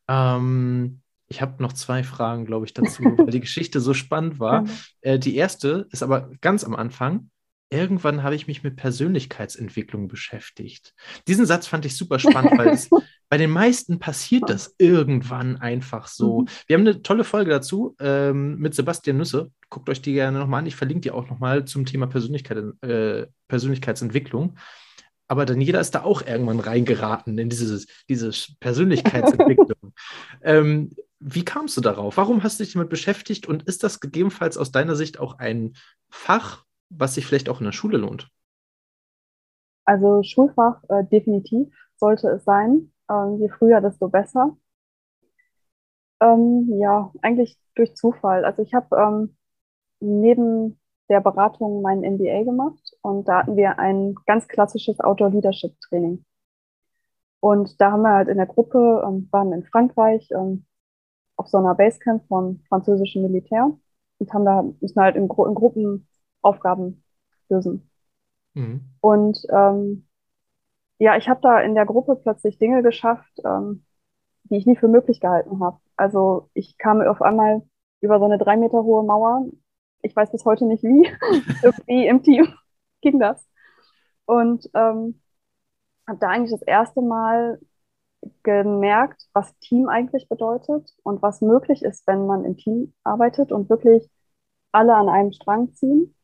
[0.07, 4.65] Ähm, ich habe noch zwei Fragen, glaube ich, dazu, weil die Geschichte so spannend war.
[5.01, 7.29] Äh, die erste ist aber ganz am Anfang
[7.73, 10.93] irgendwann habe ich mich mit Persönlichkeitsentwicklung beschäftigt.
[11.27, 12.89] Diesen Satz fand ich super spannend, weil es,
[13.29, 16.41] bei den meisten passiert das irgendwann einfach so.
[16.41, 16.47] Mhm.
[16.67, 19.51] Wir haben eine tolle Folge dazu ähm, mit Sebastian Nüsse.
[19.69, 20.67] Guckt euch die gerne nochmal an.
[20.67, 24.55] Ich verlinke die auch nochmal zum Thema Persönlichkeit, äh, Persönlichkeitsentwicklung.
[25.33, 29.93] Aber Daniela ist da auch irgendwann reingeraten in dieses, diese Persönlichkeitsentwicklung.
[30.43, 32.17] ähm, wie kamst du darauf?
[32.17, 35.73] Warum hast du dich damit beschäftigt und ist das gegebenenfalls aus deiner Sicht auch ein
[36.11, 38.29] Fach, was sich vielleicht auch in der Schule lohnt?
[39.85, 42.93] Also Schulfach äh, definitiv sollte es sein.
[43.09, 44.55] Ähm, je früher, desto besser.
[46.21, 48.45] Ähm, ja, eigentlich durch Zufall.
[48.45, 49.35] Also ich habe ähm,
[49.99, 56.23] neben der Beratung mein MBA gemacht und da hatten wir ein ganz klassisches Outdoor-Leadership-Training.
[57.41, 60.65] Und da haben wir halt in der Gruppe, ähm, waren in Frankreich ähm,
[61.35, 63.77] auf so einer Basecamp vom französischen Militär
[64.19, 66.07] und haben da, müssen halt in, Gru in Gruppen
[66.41, 67.03] Aufgaben
[67.49, 67.89] lösen.
[68.53, 68.85] Mhm.
[69.01, 70.07] Und ähm,
[70.97, 73.83] ja, ich habe da in der Gruppe plötzlich Dinge geschafft, ähm,
[74.45, 75.79] die ich nie für möglich gehalten habe.
[75.97, 77.63] Also ich kam auf einmal
[77.99, 79.45] über so eine drei Meter hohe Mauer.
[80.01, 81.05] Ich weiß bis heute nicht wie.
[81.63, 82.47] Irgendwie im Team
[83.03, 83.47] ging das.
[84.25, 85.21] Und ähm,
[86.07, 87.59] habe da eigentlich das erste Mal
[88.43, 93.69] gemerkt, was Team eigentlich bedeutet und was möglich ist, wenn man im Team arbeitet und
[93.69, 94.09] wirklich
[94.71, 96.15] alle an einem Strang ziehen.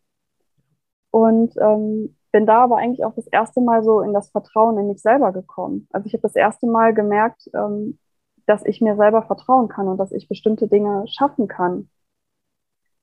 [1.11, 4.87] Und ähm, bin da aber eigentlich auch das erste Mal so in das Vertrauen in
[4.87, 5.87] mich selber gekommen.
[5.91, 7.97] Also ich habe das erste Mal gemerkt, ähm,
[8.45, 11.89] dass ich mir selber vertrauen kann und dass ich bestimmte Dinge schaffen kann.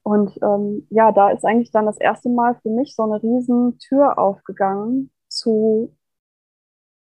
[0.07, 3.77] Und ähm, ja, da ist eigentlich dann das erste Mal für mich so eine riesen
[3.81, 5.97] Tür aufgegangen zu,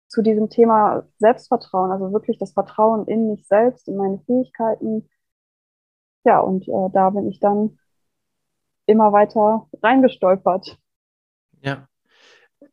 [0.08, 5.08] zu diesem Thema Selbstvertrauen, also wirklich das Vertrauen in mich selbst, in meine Fähigkeiten.
[6.24, 7.78] Ja, und äh, da bin ich dann
[8.88, 10.80] immer weiter reingestolpert.
[11.62, 11.88] Ja.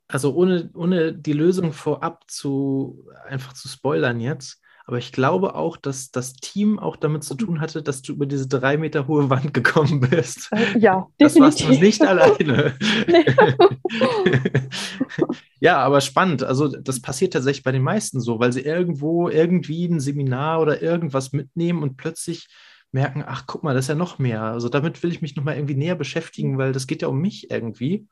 [0.09, 4.62] Also ohne, ohne die Lösung vorab zu einfach zu spoilern jetzt.
[4.85, 8.27] Aber ich glaube auch, dass das Team auch damit zu tun hatte, dass du über
[8.27, 10.51] diese drei Meter hohe Wand gekommen bist.
[10.53, 11.69] Äh, ja, das definitiv.
[11.69, 12.75] warst du nicht alleine.
[15.61, 16.43] ja, aber spannend.
[16.43, 20.83] Also das passiert tatsächlich bei den meisten so, weil sie irgendwo irgendwie ein Seminar oder
[20.83, 22.49] irgendwas mitnehmen und plötzlich
[22.91, 24.43] merken, ach guck mal, das ist ja noch mehr.
[24.43, 27.51] Also damit will ich mich nochmal irgendwie näher beschäftigen, weil das geht ja um mich
[27.51, 28.07] irgendwie.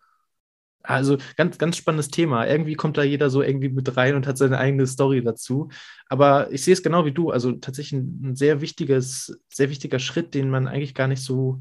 [0.83, 2.47] Also ganz, ganz spannendes Thema.
[2.47, 5.69] Irgendwie kommt da jeder so irgendwie mit rein und hat seine eigene Story dazu.
[6.09, 7.31] Aber ich sehe es genau wie du.
[7.31, 11.61] Also tatsächlich ein, sehr wichtiges, sehr wichtiger Schritt, den man eigentlich gar nicht so,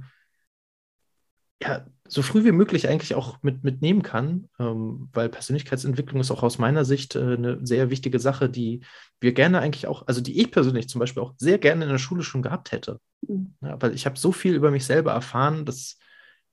[1.62, 6.42] ja, so früh wie möglich eigentlich auch mit, mitnehmen kann, ähm, weil Persönlichkeitsentwicklung ist auch
[6.42, 8.82] aus meiner Sicht äh, eine sehr wichtige Sache, die
[9.20, 11.98] wir gerne eigentlich auch, also die ich persönlich zum Beispiel auch sehr gerne in der
[11.98, 13.00] Schule schon gehabt hätte.
[13.28, 13.54] Mhm.
[13.62, 15.98] Ja, weil ich habe so viel über mich selber erfahren, dass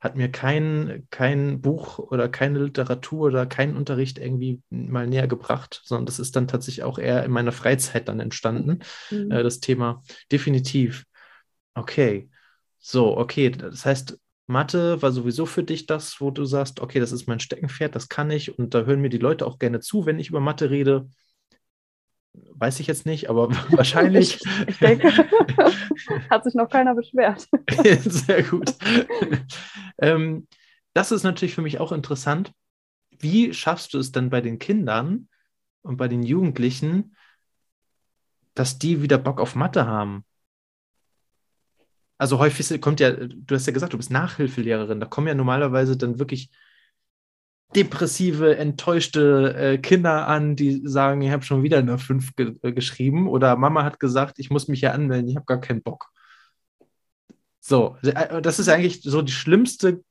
[0.07, 5.83] hat mir kein, kein Buch oder keine Literatur oder kein Unterricht irgendwie mal näher gebracht,
[5.85, 9.31] sondern das ist dann tatsächlich auch eher in meiner Freizeit dann entstanden, mhm.
[9.31, 10.03] äh, das Thema.
[10.33, 11.05] Definitiv.
[11.75, 12.31] Okay.
[12.79, 13.51] So, okay.
[13.51, 17.41] Das heißt, Mathe war sowieso für dich das, wo du sagst, okay, das ist mein
[17.41, 20.29] Steckenpferd, das kann ich und da hören mir die Leute auch gerne zu, wenn ich
[20.29, 21.09] über Mathe rede.
[22.59, 24.37] Weiß ich jetzt nicht, aber wahrscheinlich.
[24.37, 25.09] Ich, ich denke,
[26.31, 27.49] hat sich noch keiner beschwert.
[28.05, 28.75] Sehr gut.
[29.99, 30.47] Ähm,
[30.95, 32.53] das ist natürlich für mich auch interessant.
[33.11, 35.29] Wie schaffst du es dann bei den Kindern
[35.83, 37.17] und bei den Jugendlichen,
[38.55, 40.25] dass die wieder Bock auf Mathe haben?
[42.19, 45.97] Also häufig kommt ja, du hast ja gesagt, du bist Nachhilfelehrerin, da kommen ja normalerweise
[45.99, 46.51] dann wirklich
[47.75, 52.73] depressive, enttäuschte äh, Kinder an, die sagen, ich habe schon wieder eine 5 ge äh,
[52.73, 56.11] geschrieben oder Mama hat gesagt, ich muss mich ja anmelden, ich habe gar keinen Bock.
[57.61, 60.03] So, äh, das ist eigentlich so die schlimmste,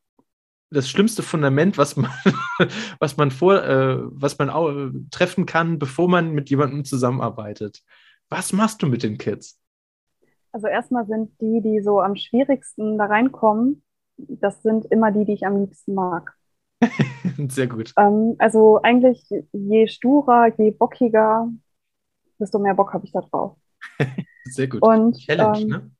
[0.70, 2.12] das schlimmste Fundament, was man,
[3.00, 7.82] was man vor, äh, was man auch, treffen kann, bevor man mit jemandem zusammenarbeitet.
[8.30, 9.60] Was machst du mit den Kids?
[10.52, 13.84] Also erstmal sind die, die so am schwierigsten da reinkommen,
[14.18, 16.36] das sind immer die, die ich am liebsten mag.
[17.50, 17.94] Sehr gut.
[17.98, 21.50] Ähm, also eigentlich je sturer, je bockiger,
[22.40, 23.58] desto mehr Bock habe ich da drauf.
[24.46, 24.82] Sehr gut.
[24.82, 25.92] Und, Challenge, ähm, ne?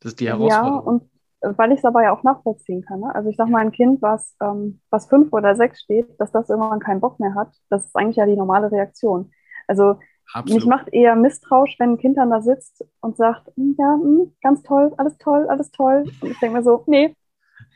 [0.00, 0.74] Das ist die Herausforderung.
[0.74, 1.10] Ja, und
[1.40, 3.00] weil ich es aber ja auch nachvollziehen kann.
[3.00, 3.14] Ne?
[3.14, 6.48] Also ich sage mal, ein Kind, was, ähm, was fünf oder sechs steht, dass das
[6.48, 9.30] irgendwann keinen Bock mehr hat, das ist eigentlich ja die normale Reaktion.
[9.66, 9.98] Also
[10.32, 10.62] Absolut.
[10.62, 14.02] mich macht eher misstrauisch, wenn ein Kind dann da sitzt und sagt, hm, ja, mh,
[14.02, 16.04] hm, ganz toll, alles toll, alles toll.
[16.20, 17.14] Und ich denke mir so, nee,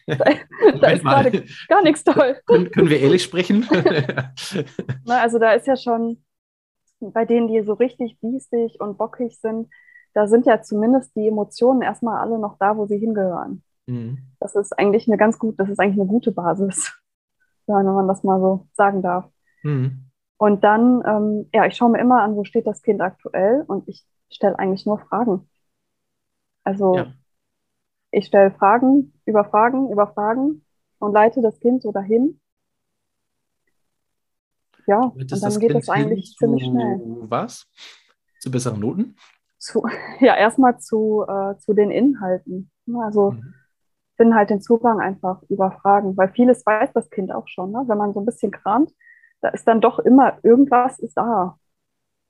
[0.06, 0.16] da,
[0.80, 2.36] da ist gerade gar nichts toll.
[2.46, 3.66] Können, können wir ehrlich sprechen?
[5.04, 6.22] Na, also da ist ja schon
[7.00, 9.68] bei denen, die so richtig biestig und bockig sind,
[10.12, 13.62] da sind ja zumindest die Emotionen erstmal alle noch da, wo sie hingehören.
[13.86, 14.18] Mhm.
[14.38, 16.92] Das ist eigentlich eine ganz gut, das ist eigentlich eine gute Basis,
[17.66, 19.30] wenn man das mal so sagen darf.
[19.62, 20.10] Mhm.
[20.36, 23.86] Und dann, ähm, ja, ich schaue mir immer an, wo steht das Kind aktuell und
[23.88, 25.48] ich stelle eigentlich nur Fragen.
[26.64, 27.12] Also ja.
[28.10, 30.64] Ich stelle Fragen über Fragen über Fragen
[30.98, 32.40] und leite das Kind so dahin.
[34.86, 37.00] Ja, und dann geht es eigentlich ziemlich schnell.
[37.28, 37.68] Was?
[38.40, 39.14] Zu besseren Noten?
[39.60, 39.84] zu,
[40.20, 42.70] ja, erstmal zu, äh, zu den Inhalten.
[43.00, 43.54] Also mhm.
[44.16, 47.70] bin halt den Zugang einfach überfragen, weil vieles weiß das Kind auch schon.
[47.70, 47.84] Ne?
[47.86, 48.92] Wenn man so ein bisschen kramt,
[49.40, 51.58] da ist dann doch immer irgendwas ist da.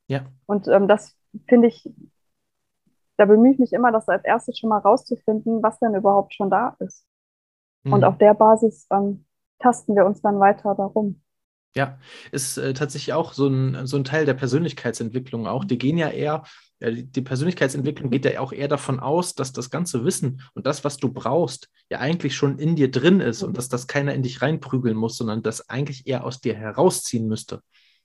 [0.09, 0.27] Ja.
[0.47, 1.16] Und ähm, das
[1.49, 1.88] finde ich,
[3.20, 6.48] da bemühe ich mich immer, das als erstes schon mal rauszufinden, was denn überhaupt schon
[6.48, 7.04] da ist.
[7.85, 7.92] Mhm.
[7.92, 9.26] Und auf der Basis ähm,
[9.59, 11.20] tasten wir uns dann weiter darum.
[11.76, 11.98] Ja,
[12.33, 15.66] ist äh, tatsächlich auch so ein, so ein Teil der Persönlichkeitsentwicklung auch.
[15.66, 16.44] Die gehen ja eher,
[16.80, 20.83] ja, die Persönlichkeitsentwicklung geht ja auch eher davon aus, dass das ganze Wissen und das,
[20.83, 24.22] was du brauchst, ja eigentlich schon in dir drin ist und dass das keiner in
[24.22, 27.61] dich reinprügeln muss, sondern das eigentlich eher aus dir herausziehen müsste.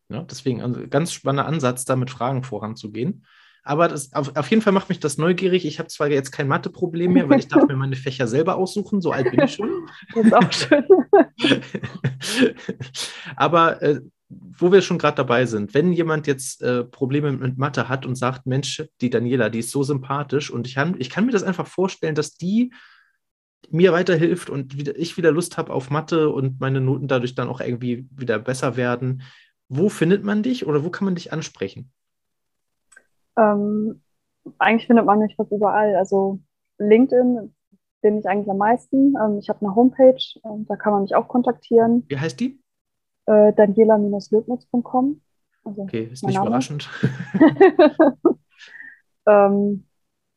[0.10, 3.25] Ja, deswegen ein also, ganz spannender Ansatz, da mit Fragen voranzugehen.
[3.67, 5.65] Aber das, auf, auf jeden Fall macht mich das neugierig.
[5.65, 9.01] Ich habe zwar jetzt kein Mathe-Problem mehr, weil ich darf mir meine Fächer selber aussuchen.
[9.01, 9.89] So alt bin ich schon.
[10.13, 10.86] Das ist auch schön.
[13.36, 17.89] Aber äh, wo wir schon gerade dabei sind, wenn jemand jetzt äh, Probleme mit Mathe
[17.89, 21.25] hat und sagt, Mensch, die Daniela, die ist so sympathisch und ich, hab, ich kann
[21.25, 22.71] mir das einfach vorstellen, dass die
[23.71, 27.49] mir weiterhilft und wieder, ich wieder Lust habe auf Mathe und meine Noten dadurch dann
[27.49, 29.23] auch irgendwie wieder besser werden.
[29.69, 31.91] Wo findet man dich oder wo kann man dich ansprechen?
[33.38, 34.02] Ähm,
[34.60, 35.95] eigentlich findet man mich fast überall.
[35.95, 36.39] Also
[36.78, 37.54] LinkedIn
[38.02, 39.15] bin ich eigentlich am meisten.
[39.21, 42.06] Ähm, ich habe eine Homepage, ähm, da kann man mich auch kontaktieren.
[42.08, 42.62] Wie heißt die?
[43.26, 45.21] Äh, Daniela-löbnitz.com.
[45.63, 46.48] Also okay, ist nicht Name.
[46.48, 46.89] überraschend.
[49.26, 49.86] ähm,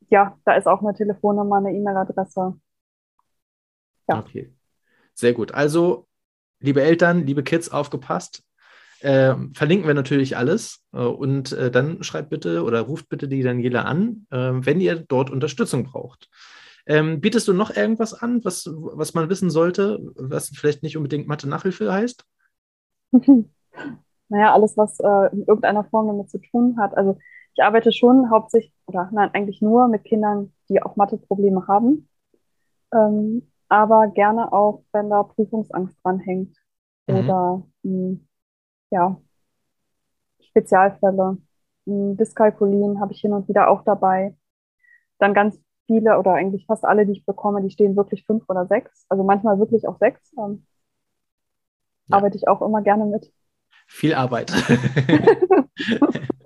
[0.08, 2.58] ja, da ist auch eine Telefonnummer, eine E-Mail-Adresse.
[4.08, 4.18] Ja.
[4.20, 4.54] Okay,
[5.12, 5.52] sehr gut.
[5.52, 6.06] Also,
[6.60, 8.42] liebe Eltern, liebe Kids, aufgepasst.
[9.00, 10.84] Äh, verlinken wir natürlich alles.
[10.92, 14.96] Äh, und äh, dann schreibt bitte oder ruft bitte die Daniela an, äh, wenn ihr
[14.96, 16.28] dort Unterstützung braucht.
[16.86, 21.28] Ähm, bietest du noch irgendwas an, was, was man wissen sollte, was vielleicht nicht unbedingt
[21.28, 22.24] Mathe-Nachhilfe heißt?
[24.28, 26.96] naja, alles, was äh, in irgendeiner Form damit zu tun hat.
[26.96, 27.18] Also
[27.54, 32.08] ich arbeite schon hauptsächlich, oder nein, eigentlich nur mit Kindern, die auch Mathe-Probleme haben.
[32.94, 36.56] Ähm, aber gerne auch, wenn da Prüfungsangst dranhängt.
[37.06, 37.16] Mhm.
[37.16, 38.27] Oder mh, hm,
[38.90, 39.20] ja,
[40.40, 41.38] Spezialfälle.
[41.86, 44.34] Hm, Dyskalkulien habe ich hin und wieder auch dabei.
[45.18, 48.66] Dann ganz viele oder eigentlich fast alle, die ich bekomme, die stehen wirklich fünf oder
[48.66, 49.06] sechs.
[49.08, 50.32] Also manchmal wirklich auch sechs.
[50.38, 50.66] Ähm,
[52.08, 52.16] ja.
[52.16, 53.32] Arbeite ich auch immer gerne mit.
[53.86, 54.50] Viel Arbeit.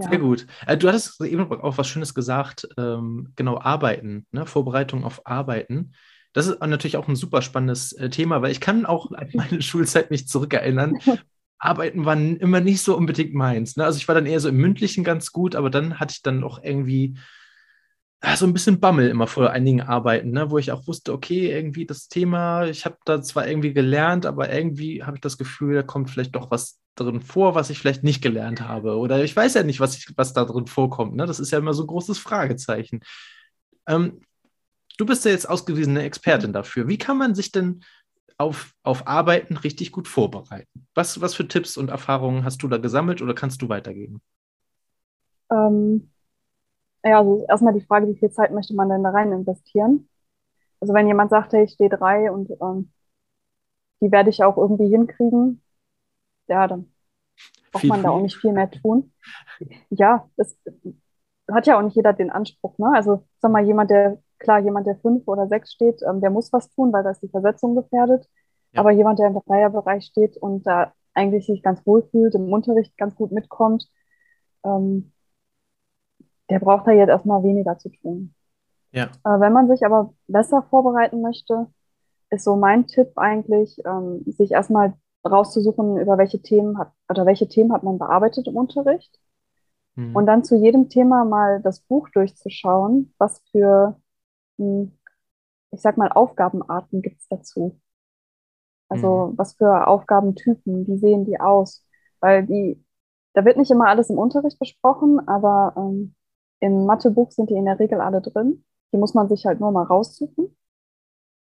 [0.00, 0.18] Sehr ja.
[0.18, 0.46] gut.
[0.66, 4.46] Äh, du hattest eben auch was Schönes gesagt, ähm, genau, Arbeiten, ne?
[4.46, 5.92] Vorbereitung auf Arbeiten.
[6.38, 9.60] Das ist natürlich auch ein super spannendes äh, Thema, weil ich kann auch an meine
[9.62, 10.96] Schulzeit mich zurückerinnern.
[11.58, 13.76] Arbeiten war immer nicht so unbedingt meins.
[13.76, 13.84] Ne?
[13.84, 16.44] Also ich war dann eher so im Mündlichen ganz gut, aber dann hatte ich dann
[16.44, 17.18] auch irgendwie
[18.22, 20.48] ja, so ein bisschen Bammel immer vor einigen Arbeiten, ne?
[20.52, 24.52] wo ich auch wusste, okay, irgendwie das Thema, ich habe da zwar irgendwie gelernt, aber
[24.52, 28.04] irgendwie habe ich das Gefühl, da kommt vielleicht doch was drin vor, was ich vielleicht
[28.04, 28.96] nicht gelernt habe.
[28.96, 31.16] Oder ich weiß ja nicht, was, ich, was da drin vorkommt.
[31.16, 31.26] Ne?
[31.26, 33.00] Das ist ja immer so ein großes Fragezeichen.
[33.88, 34.20] Ähm,
[34.98, 36.88] du bist ja jetzt ausgewiesene Expertin dafür.
[36.88, 37.82] Wie kann man sich denn
[38.36, 40.86] auf, auf Arbeiten richtig gut vorbereiten?
[40.94, 44.20] Was, was für Tipps und Erfahrungen hast du da gesammelt oder kannst du weitergeben?
[45.50, 46.10] Ähm,
[47.04, 50.08] ja, also erstmal die Frage, wie viel Zeit möchte man denn da rein investieren?
[50.80, 52.92] Also wenn jemand sagt, hey, ich stehe drei und ähm,
[54.00, 55.62] die werde ich auch irgendwie hinkriegen,
[56.46, 56.92] ja, dann
[57.72, 59.12] braucht man da auch nicht viel mehr tun.
[59.90, 60.56] Ja, das
[61.50, 62.78] hat ja auch nicht jeder den Anspruch.
[62.78, 62.92] Ne?
[62.94, 66.52] Also sag mal, jemand, der, klar, jemand, der fünf oder sechs steht, ähm, der muss
[66.52, 68.28] was tun, weil da ist die Versetzung gefährdet.
[68.72, 68.80] Ja.
[68.80, 72.96] Aber jemand, der im Dreierbereich steht und da eigentlich sich ganz wohl fühlt, im Unterricht
[72.96, 73.88] ganz gut mitkommt,
[74.64, 75.12] ähm,
[76.50, 78.34] der braucht da jetzt erstmal weniger zu tun.
[78.92, 79.04] Ja.
[79.24, 81.66] Äh, wenn man sich aber besser vorbereiten möchte,
[82.30, 84.94] ist so mein Tipp eigentlich, ähm, sich erstmal
[85.28, 89.18] rauszusuchen, über welche Themen hat oder welche Themen hat man bearbeitet im Unterricht.
[89.96, 90.14] Mhm.
[90.14, 94.00] Und dann zu jedem Thema mal das Buch durchzuschauen, was für,
[94.58, 94.92] hm,
[95.70, 97.80] ich sag mal, Aufgabenarten gibt es dazu.
[98.88, 99.38] Also mhm.
[99.38, 101.84] was für Aufgabentypen, wie sehen die aus?
[102.20, 102.82] Weil die,
[103.34, 106.14] da wird nicht immer alles im Unterricht besprochen, aber ähm,
[106.60, 108.64] im Mathebuch sind die in der Regel alle drin.
[108.92, 110.56] Die muss man sich halt nur mal raussuchen.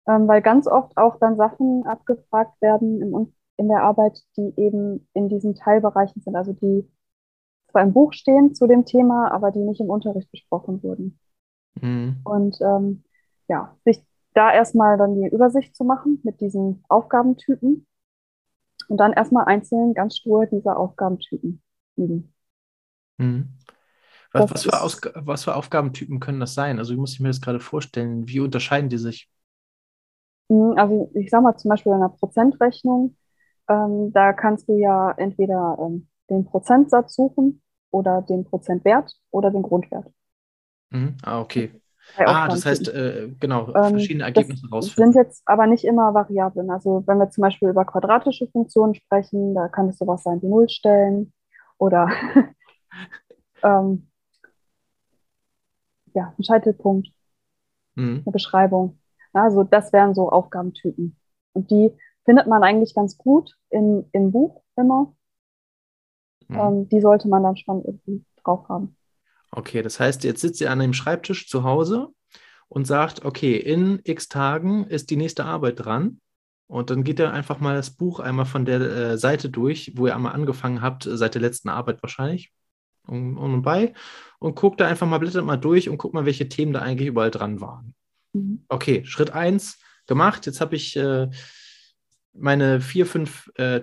[0.08, 5.06] Ähm, weil ganz oft auch dann Sachen abgefragt werden im, in der Arbeit, die eben
[5.12, 6.88] in diesen Teilbereichen sind, also die
[7.70, 11.18] zwar im Buch stehen zu dem Thema, aber die nicht im Unterricht besprochen wurden.
[11.80, 12.16] Mhm.
[12.24, 13.04] Und ähm,
[13.48, 14.02] ja, sich
[14.34, 17.86] da erstmal dann die Übersicht zu machen mit diesen Aufgabentypen
[18.88, 21.62] und dann erstmal einzeln ganz stur diese Aufgabentypen
[21.96, 22.34] üben.
[23.18, 23.48] Mhm.
[24.32, 26.78] Was, was, für was für Aufgabentypen können das sein?
[26.78, 28.28] Also wie muss ich mir das gerade vorstellen?
[28.28, 29.30] Wie unterscheiden die sich?
[30.48, 33.16] Mhm, also ich sage mal zum Beispiel in einer Prozentrechnung,
[33.68, 39.62] ähm, da kannst du ja entweder ähm, den Prozentsatz suchen oder den Prozentwert oder den
[39.62, 40.06] Grundwert.
[40.90, 41.16] Mhm.
[41.22, 41.80] Ah, okay.
[42.16, 45.12] Ah, das heißt, äh, genau, ähm, verschiedene Ergebnisse das rausfinden.
[45.12, 46.70] sind jetzt aber nicht immer Variablen.
[46.70, 50.46] Also wenn wir zum Beispiel über quadratische Funktionen sprechen, da kann es sowas sein wie
[50.46, 51.32] Nullstellen
[51.76, 52.08] oder
[53.62, 54.08] ähm,
[56.14, 57.08] ja, ein Scheitelpunkt,
[57.94, 58.22] mhm.
[58.24, 58.98] eine Beschreibung.
[59.32, 61.16] Also das wären so Aufgabentypen.
[61.52, 61.92] Und die
[62.24, 65.14] findet man eigentlich ganz gut in, im Buch immer.
[66.48, 66.58] Mhm.
[66.58, 68.97] Ähm, die sollte man dann schon irgendwie drauf haben.
[69.50, 72.08] Okay, das heißt, jetzt sitzt ihr an einem Schreibtisch zu Hause
[72.68, 76.20] und sagt, okay, in x Tagen ist die nächste Arbeit dran.
[76.66, 80.06] Und dann geht ihr einfach mal das Buch einmal von der äh, Seite durch, wo
[80.06, 82.52] ihr einmal angefangen habt, seit der letzten Arbeit wahrscheinlich,
[83.06, 83.94] um und bei,
[84.38, 87.08] und guckt da einfach mal, blättert mal durch und guckt mal, welche Themen da eigentlich
[87.08, 87.94] überall dran waren.
[88.34, 88.64] Mhm.
[88.68, 90.44] Okay, Schritt 1 gemacht.
[90.44, 91.28] Jetzt habe ich äh,
[92.34, 93.82] meine vier, fünf äh,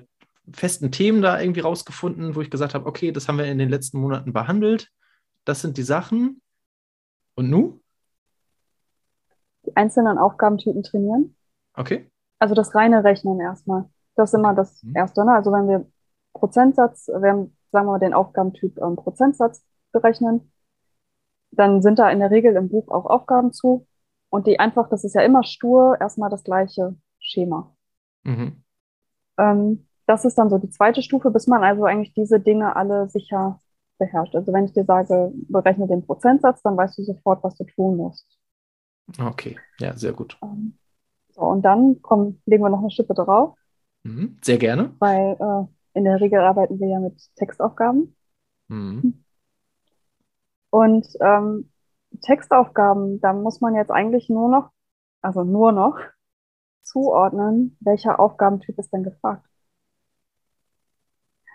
[0.54, 3.70] festen Themen da irgendwie rausgefunden, wo ich gesagt habe, okay, das haben wir in den
[3.70, 4.90] letzten Monaten behandelt.
[5.46, 6.42] Das sind die Sachen.
[7.36, 7.80] Und nu?
[9.66, 11.36] Die einzelnen Aufgabentypen trainieren.
[11.74, 12.10] Okay.
[12.40, 13.90] Also das reine Rechnen erstmal.
[14.16, 14.96] Das ist immer das mhm.
[14.96, 15.26] Erste.
[15.26, 15.34] Ne?
[15.34, 15.92] Also wenn wir
[16.34, 20.52] Prozentsatz, wir haben, sagen wir mal, den Aufgabentyp ähm, Prozentsatz berechnen,
[21.52, 23.88] dann sind da in der Regel im Buch auch Aufgaben zu.
[24.30, 27.76] Und die einfach, das ist ja immer stur, erstmal das gleiche Schema.
[28.24, 28.64] Mhm.
[29.38, 33.10] Ähm, das ist dann so die zweite Stufe, bis man also eigentlich diese Dinge alle
[33.10, 33.62] sicher
[33.98, 34.36] beherrscht.
[34.36, 37.98] Also wenn ich dir sage, berechne den Prozentsatz, dann weißt du sofort, was du tun
[37.98, 38.28] musst.
[39.20, 40.38] Okay, ja, sehr gut.
[41.30, 43.56] so, und dann kommen, legen wir noch eine Schippe drauf.
[44.04, 44.96] Mhm, sehr gerne.
[45.00, 48.16] Weil äh, in der Regel arbeiten wir ja mit Textaufgaben.
[48.68, 49.24] Mhm.
[50.70, 51.72] Und ähm,
[52.22, 54.72] Textaufgaben, da muss man jetzt eigentlich nur noch,
[55.22, 56.00] also nur noch,
[56.84, 59.48] zuordnen, welcher Aufgabentyp ist denn gefragt.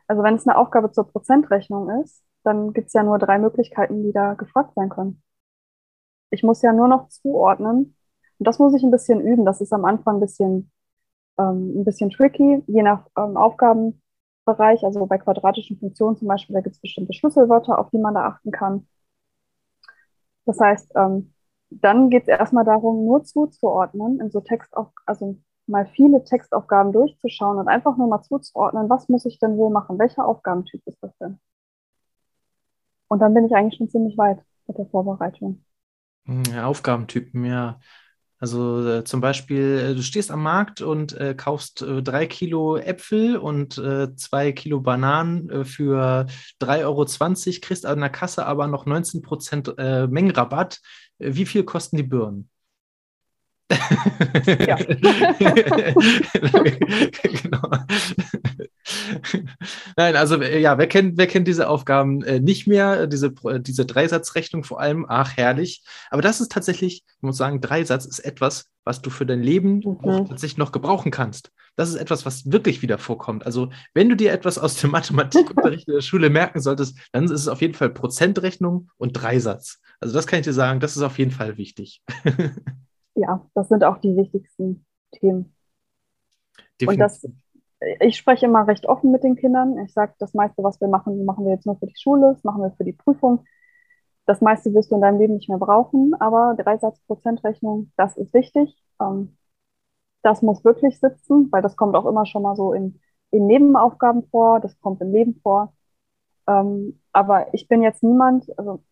[0.06, 4.02] Also wenn es eine Aufgabe zur Prozentrechnung ist, dann gibt es ja nur drei Möglichkeiten,
[4.02, 5.22] die da gefragt sein können.
[6.30, 7.96] Ich muss ja nur noch zuordnen.
[8.38, 9.44] Und das muss ich ein bisschen üben.
[9.44, 10.70] Das ist am Anfang ein bisschen,
[11.38, 14.84] ähm, ein bisschen tricky, je nach ähm, Aufgabenbereich.
[14.84, 18.24] Also bei quadratischen Funktionen zum Beispiel, da gibt es bestimmte Schlüsselwörter, auf die man da
[18.26, 18.86] achten kann.
[20.46, 21.34] Das heißt, ähm,
[21.70, 27.58] dann geht es erstmal darum, nur zuzuordnen, in so Textauf also mal viele Textaufgaben durchzuschauen
[27.58, 31.16] und einfach nur mal zuzuordnen, was muss ich denn wo machen, welcher Aufgabentyp ist das
[31.18, 31.38] denn?
[33.10, 34.38] Und dann bin ich eigentlich schon ziemlich weit
[34.68, 35.64] mit der Vorbereitung.
[36.26, 37.80] Hm, Aufgabentypen, ja.
[38.38, 42.76] Also äh, zum Beispiel, äh, du stehst am Markt und äh, kaufst äh, drei Kilo
[42.76, 46.26] Äpfel und äh, zwei Kilo Bananen äh, für
[46.62, 47.04] 3,20 Euro,
[47.60, 50.78] kriegst an der Kasse aber noch 19 Prozent Mengenrabatt.
[51.18, 52.48] Wie viel kosten die Birnen?
[53.70, 54.76] Ja.
[57.22, 57.70] genau.
[59.96, 63.06] Nein, also äh, ja, wer kennt, wer kennt diese Aufgaben äh, nicht mehr?
[63.06, 65.84] Diese, äh, diese Dreisatzrechnung vor allem, ach herrlich.
[66.10, 69.76] Aber das ist tatsächlich, ich muss sagen, Dreisatz ist etwas, was du für dein Leben
[69.76, 70.26] mhm.
[70.28, 71.52] tatsächlich noch gebrauchen kannst.
[71.76, 73.46] Das ist etwas, was wirklich wieder vorkommt.
[73.46, 77.30] Also wenn du dir etwas aus dem Mathematikunterricht in der Schule merken solltest, dann ist
[77.32, 79.80] es auf jeden Fall Prozentrechnung und Dreisatz.
[80.00, 82.02] Also das kann ich dir sagen, das ist auf jeden Fall wichtig.
[83.14, 85.54] ja, das sind auch die wichtigsten Themen.
[86.80, 86.88] Definitiv.
[86.88, 87.28] Und das,
[88.00, 89.78] ich spreche immer recht offen mit den Kindern.
[89.78, 92.44] Ich sage, das meiste, was wir machen, machen wir jetzt nur für die Schule, das
[92.44, 93.44] machen wir für die Prüfung.
[94.26, 98.76] Das meiste wirst du in deinem Leben nicht mehr brauchen, aber Dreisatz-Prozentrechnung, das ist wichtig.
[99.00, 99.36] Ähm,
[100.22, 103.00] das muss wirklich sitzen, weil das kommt auch immer schon mal so in,
[103.30, 105.74] in Nebenaufgaben vor, das kommt im Leben vor.
[106.48, 108.82] Ähm, aber ich bin jetzt niemand, also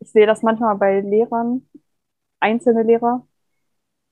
[0.00, 1.68] ich sehe das manchmal bei Lehrern,
[2.40, 3.26] einzelne Lehrer,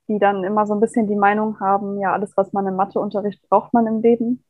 [0.08, 3.48] die dann immer so ein bisschen die Meinung haben, ja, alles, was man im Matheunterricht
[3.48, 4.44] braucht man im Leben.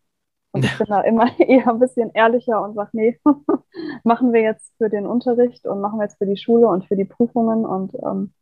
[0.53, 3.21] Und ich bin da immer eher ein bisschen ehrlicher und sage, nee,
[4.05, 6.97] machen wir jetzt für den Unterricht und machen wir jetzt für die Schule und für
[6.97, 8.33] die Prüfungen und ähm,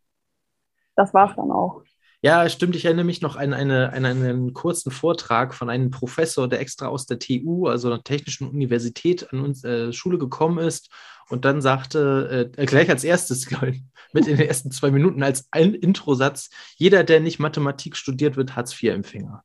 [0.97, 1.83] das war es dann auch.
[2.25, 2.77] Ja, stimmt.
[2.77, 6.87] Ich erinnere mich noch an, eine, an einen kurzen Vortrag von einem Professor, der extra
[6.87, 10.89] aus der TU, also der Technischen Universität, an uns äh, Schule gekommen ist
[11.29, 13.51] und dann sagte, äh, gleich als erstes,
[14.13, 18.55] mit in den ersten zwei Minuten als ein Introsatz, jeder, der nicht Mathematik studiert, wird
[18.55, 19.43] Hartz-IV-Empfänger.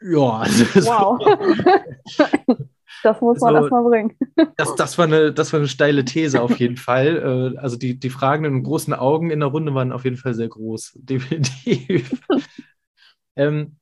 [0.00, 2.66] Ja, also wow.
[3.02, 4.16] Das muss man also, erstmal bringen.
[4.56, 7.54] Das, das, war eine, das war eine steile These auf jeden Fall.
[7.54, 10.48] Äh, also die, die fragenden großen Augen in der Runde waren auf jeden Fall sehr
[10.48, 10.92] groß.
[10.96, 12.22] Definitiv.
[13.36, 13.76] ähm,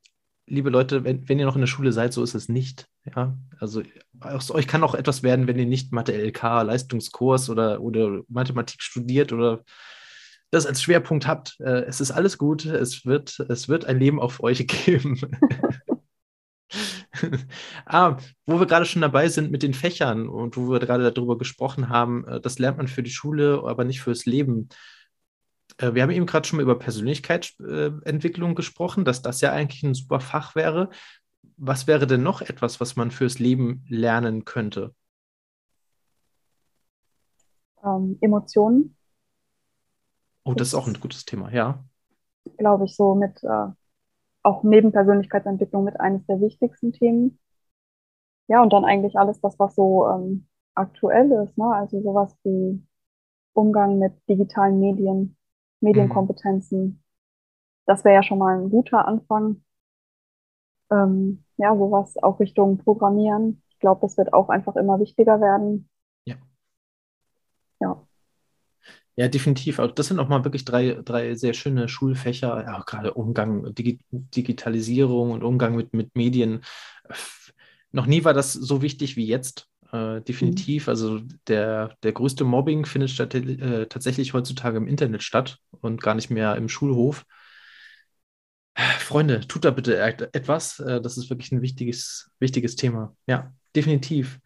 [0.47, 2.87] liebe Leute, wenn, wenn ihr noch in der Schule seid, so ist es nicht.
[3.15, 3.83] Ja, also
[4.21, 9.33] aus euch kann auch etwas werden, wenn ihr nicht Mathe-LK, Leistungskurs oder, oder Mathematik studiert
[9.33, 9.63] oder
[10.51, 11.59] das als Schwerpunkt habt.
[11.61, 12.65] Äh, es ist alles gut.
[12.65, 15.21] Es wird, es wird ein Leben auf euch geben.
[17.87, 21.39] ah, wo wir gerade schon dabei sind mit den Fächern und wo wir gerade darüber
[21.39, 24.69] gesprochen haben, äh, das lernt man für die Schule, aber nicht fürs Leben.
[25.79, 29.95] Äh, wir haben eben gerade schon mal über Persönlichkeitsentwicklung gesprochen, dass das ja eigentlich ein
[29.95, 30.91] super Fach wäre.
[31.57, 34.95] Was wäre denn noch etwas, was man fürs Leben lernen könnte?
[37.85, 38.97] Ähm, Emotionen.
[40.45, 41.85] Oh, das, das ist auch ein gutes Thema, ja.
[42.59, 43.69] Glaube ich, so mit äh,
[44.45, 47.41] auch neben Persönlichkeitsentwicklung mit eines der wichtigsten Themen.
[48.47, 51.65] Ja, und dann eigentlich alles das, was so ähm, aktuell ist, ne?
[51.75, 52.87] Also sowas wie
[53.55, 55.37] Umgang mit digitalen Medien,
[55.81, 56.83] Medienkompetenzen.
[56.85, 57.03] Mhm.
[57.87, 59.65] Das wäre ja schon mal ein guter Anfang.
[60.91, 63.63] Ähm, ja, sowas auch Richtung Programmieren.
[63.71, 65.89] Ich glaube, das wird auch einfach immer wichtiger werden.
[66.27, 66.37] Ja.
[67.81, 68.07] Ja.
[69.17, 69.79] Ja, definitiv.
[69.79, 72.65] Also das sind auch mal wirklich drei, drei sehr schöne Schulfächer.
[72.65, 76.65] Ja, gerade Umgang, Digi Digitalisierung und Umgang mit, mit Medien.
[77.93, 79.69] Noch nie war das so wichtig wie jetzt.
[79.93, 80.87] Äh, definitiv.
[80.87, 80.91] Mhm.
[80.91, 86.17] Also der, der größte Mobbing findet statt, äh, tatsächlich heutzutage im Internet statt und gar
[86.17, 87.25] nicht mehr im Schulhof.
[88.99, 90.81] Freunde, tut da bitte etwas.
[90.81, 93.15] Äh, das ist wirklich ein wichtiges, wichtiges Thema.
[93.29, 94.41] Ja, definitiv.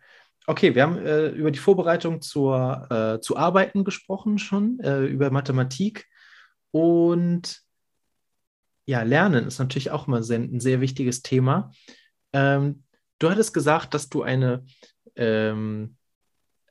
[0.48, 5.30] Okay, wir haben äh, über die Vorbereitung zur, äh, zu Arbeiten gesprochen schon, äh, über
[5.30, 6.06] Mathematik.
[6.70, 7.60] Und
[8.86, 11.70] ja, Lernen ist natürlich auch immer sehr, ein sehr wichtiges Thema.
[12.32, 12.84] Ähm,
[13.18, 14.64] du hattest gesagt, dass du eine,
[15.16, 15.96] ähm,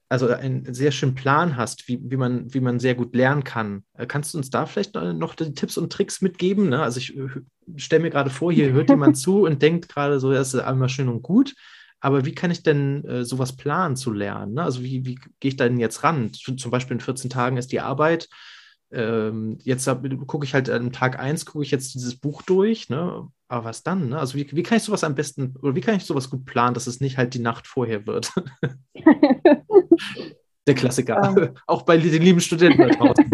[0.10, 3.84] also einen sehr schönen Plan hast, wie, wie, man, wie man sehr gut lernen kann.
[3.94, 6.70] Äh, kannst du uns da vielleicht noch die Tipps und Tricks mitgeben?
[6.70, 6.82] Ne?
[6.82, 7.28] Also ich äh,
[7.76, 10.90] stelle mir gerade vor, hier hört jemand zu und denkt gerade so, das ist einmal
[10.90, 11.54] schön und gut.
[12.00, 14.54] Aber wie kann ich denn äh, sowas planen zu lernen?
[14.54, 14.64] Ne?
[14.64, 16.32] Also wie, wie gehe ich da denn jetzt ran?
[16.34, 18.30] Zum Beispiel in 14 Tagen ist die Arbeit.
[18.92, 19.90] Ähm, jetzt
[20.28, 23.28] gucke ich halt am Tag 1, gucke ich jetzt dieses Buch durch, ne?
[23.50, 24.10] aber was dann?
[24.10, 24.20] Ne?
[24.20, 26.74] Also wie, wie kann ich sowas am besten, oder wie kann ich sowas gut planen,
[26.74, 28.32] dass es nicht halt die Nacht vorher wird?
[30.68, 31.38] Der Klassiker, um.
[31.38, 31.50] Ähm.
[31.68, 33.26] auch bei den lieben Studenten da draußen.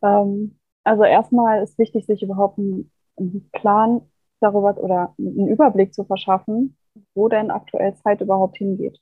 [0.00, 4.00] um, also erstmal ist wichtig, sich überhaupt einen, einen Plan
[4.46, 6.76] darüber oder einen Überblick zu verschaffen,
[7.14, 9.00] wo denn aktuell Zeit überhaupt hingeht.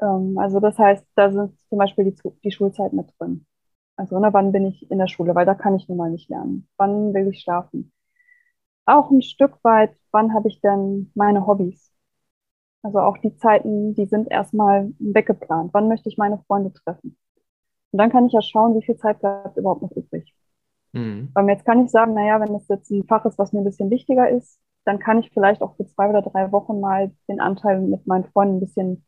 [0.00, 3.46] Ähm, also das heißt, da sind zum Beispiel die, die Schulzeit mit drin.
[3.96, 6.28] Also ne, wann bin ich in der Schule, weil da kann ich nun mal nicht
[6.30, 6.68] lernen.
[6.76, 7.92] Wann will ich schlafen?
[8.86, 11.92] Auch ein Stück weit, wann habe ich denn meine Hobbys?
[12.82, 15.72] Also auch die Zeiten, die sind erstmal weggeplant.
[15.72, 17.16] Wann möchte ich meine Freunde treffen?
[17.92, 20.34] Und dann kann ich ja schauen, wie viel Zeit bleibt überhaupt noch übrig.
[20.92, 21.30] Mhm.
[21.34, 23.64] Weil jetzt kann ich sagen, naja, wenn es jetzt ein Fach ist, was mir ein
[23.64, 27.40] bisschen wichtiger ist, dann kann ich vielleicht auch für zwei oder drei Wochen mal den
[27.40, 29.04] Anteil mit meinen Freunden ein bisschen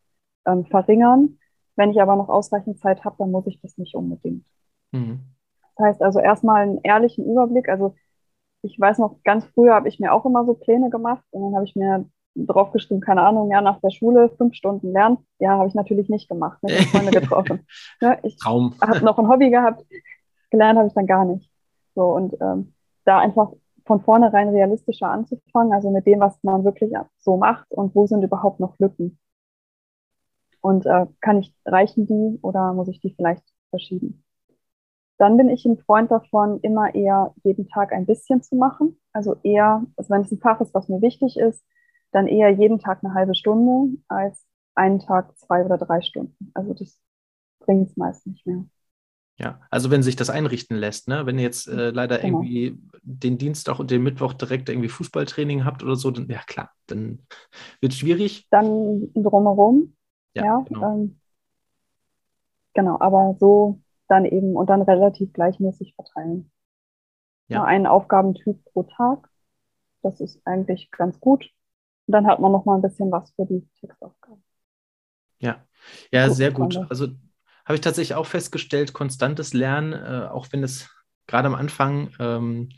[0.47, 1.39] ähm, verringern.
[1.77, 4.47] Wenn ich aber noch ausreichend Zeit habe, dann muss ich das nicht unbedingt.
[4.93, 5.21] Mhm.
[5.77, 7.69] Das heißt also erstmal einen ehrlichen Überblick.
[7.69, 7.97] Also
[8.63, 11.55] ich weiß noch, ganz früher habe ich mir auch immer so Pläne gemacht und dann
[11.55, 15.19] habe ich mir draufgeschrieben, keine Ahnung, ja, nach der Schule fünf Stunden lernen.
[15.39, 17.67] Ja, habe ich natürlich nicht gemacht, nicht mit Freunde getroffen.
[18.01, 19.85] ja, ich habe noch ein Hobby gehabt,
[20.51, 21.49] gelernt habe ich dann gar nicht.
[21.95, 22.75] So, und ähm,
[23.05, 23.53] da einfach
[23.87, 28.23] von vornherein realistischer anzufangen, also mit dem, was man wirklich so macht und wo sind
[28.23, 29.19] überhaupt noch Lücken.
[30.61, 34.25] Und äh, kann ich, reichen die oder muss ich die vielleicht verschieben?
[35.19, 38.99] Dann bin ich ein Freund davon, immer eher jeden Tag ein bisschen zu machen.
[39.13, 41.65] Also eher, also wenn es ein Fach ist, was mir wichtig ist,
[42.13, 46.51] dann eher jeden Tag eine halbe Stunde als einen Tag zwei oder drei Stunden.
[46.55, 46.99] Also das
[47.61, 48.65] bringt es meist nicht mehr.
[49.37, 51.27] Ja, also wenn sich das einrichten lässt, ne?
[51.27, 52.41] Wenn ihr jetzt äh, leider genau.
[52.41, 56.71] irgendwie den Dienstag und den Mittwoch direkt irgendwie Fußballtraining habt oder so, dann ja klar,
[56.87, 57.27] dann
[57.81, 58.47] wird es schwierig.
[58.51, 59.97] Dann drumherum.
[60.35, 60.95] Ja, ja genau.
[60.95, 61.21] Ähm,
[62.75, 66.53] genau, aber so dann eben und dann relativ gleichmäßig verteilen.
[67.49, 67.59] Ja.
[67.59, 67.65] ja.
[67.65, 69.29] einen Aufgabentyp pro Tag.
[70.03, 71.51] Das ist eigentlich ganz gut.
[72.07, 74.45] Und dann hat man noch mal ein bisschen was für die Textaufgaben.
[75.39, 75.65] Ja,
[76.13, 76.77] ja, sehr gut.
[76.89, 77.09] Also
[77.65, 80.89] habe ich tatsächlich auch festgestellt, konstantes Lernen, äh, auch wenn es
[81.27, 82.69] gerade am Anfang ähm,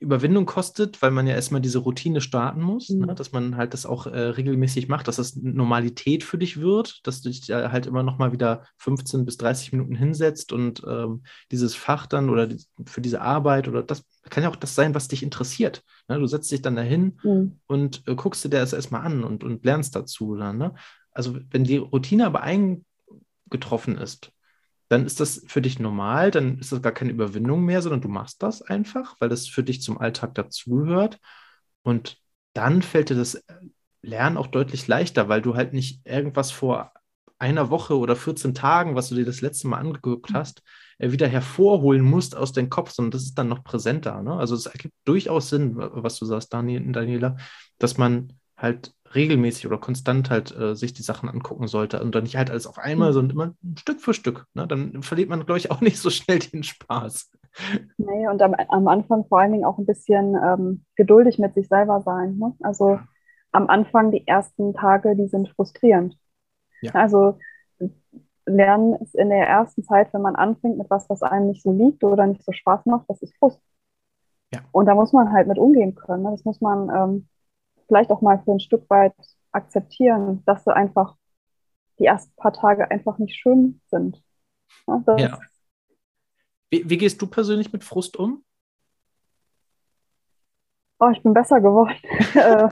[0.00, 2.96] Überwindung kostet, weil man ja erstmal diese Routine starten muss, ne?
[2.96, 3.06] mhm.
[3.06, 3.14] ne?
[3.14, 7.22] dass man halt das auch äh, regelmäßig macht, dass das Normalität für dich wird, dass
[7.22, 11.22] du dich äh, halt immer noch mal wieder 15 bis 30 Minuten hinsetzt und ähm,
[11.52, 14.94] dieses Fach dann oder die, für diese Arbeit oder das kann ja auch das sein,
[14.94, 15.82] was dich interessiert.
[16.08, 16.18] Ne?
[16.18, 17.60] Du setzt dich dann dahin mhm.
[17.66, 20.34] und äh, guckst dir das erstmal an und, und lernst dazu.
[20.36, 20.74] Dann, ne?
[21.12, 22.42] Also wenn die Routine aber
[23.46, 24.32] eingetroffen ist,
[24.88, 28.08] dann ist das für dich normal, dann ist das gar keine Überwindung mehr, sondern du
[28.08, 31.18] machst das einfach, weil das für dich zum Alltag dazugehört.
[31.82, 32.18] Und
[32.52, 33.42] dann fällt dir das
[34.02, 36.92] Lernen auch deutlich leichter, weil du halt nicht irgendwas vor
[37.38, 40.34] einer Woche oder 14 Tagen, was du dir das letzte Mal angeguckt mhm.
[40.36, 40.62] hast,
[40.98, 44.22] äh, wieder hervorholen musst aus deinem Kopf, sondern das ist dann noch präsenter.
[44.22, 44.34] Ne?
[44.34, 47.36] Also es ergibt durchaus Sinn, was du sagst, Daniela,
[47.78, 52.24] dass man halt regelmäßig oder konstant halt äh, sich die Sachen angucken sollte und dann
[52.24, 53.14] nicht halt alles auf einmal, mhm.
[53.14, 54.46] sondern immer Stück für Stück.
[54.54, 54.66] Ne?
[54.66, 57.30] Dann verliert man, glaube ich, auch nicht so schnell den Spaß.
[57.96, 61.68] Nee, und am, am Anfang vor allen Dingen auch ein bisschen ähm, geduldig mit sich
[61.68, 62.36] selber sein.
[62.36, 62.54] Ne?
[62.60, 62.98] Also
[63.52, 66.18] am Anfang die ersten Tage, die sind frustrierend.
[66.82, 66.92] Ja.
[66.92, 67.38] Also
[68.44, 71.72] Lernen ist in der ersten Zeit, wenn man anfängt mit was, was einem nicht so
[71.72, 73.60] liegt oder nicht so Spaß macht, das ist Frust.
[74.54, 74.60] Ja.
[74.72, 76.22] Und da muss man halt mit umgehen können.
[76.22, 76.30] Ne?
[76.30, 77.28] Das muss man ähm,
[77.86, 79.14] vielleicht auch mal für ein Stück weit
[79.52, 81.16] akzeptieren, dass sie einfach
[81.98, 84.22] die ersten paar Tage einfach nicht schön sind.
[84.86, 85.38] Ja, ja.
[86.70, 88.44] Wie, wie, gehst du persönlich mit Frust um?
[90.98, 91.94] Oh, ich bin besser geworden.
[92.34, 92.68] Äh,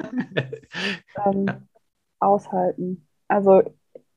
[1.25, 1.63] ähm, ja.
[2.19, 3.07] Aushalten.
[3.29, 3.63] Also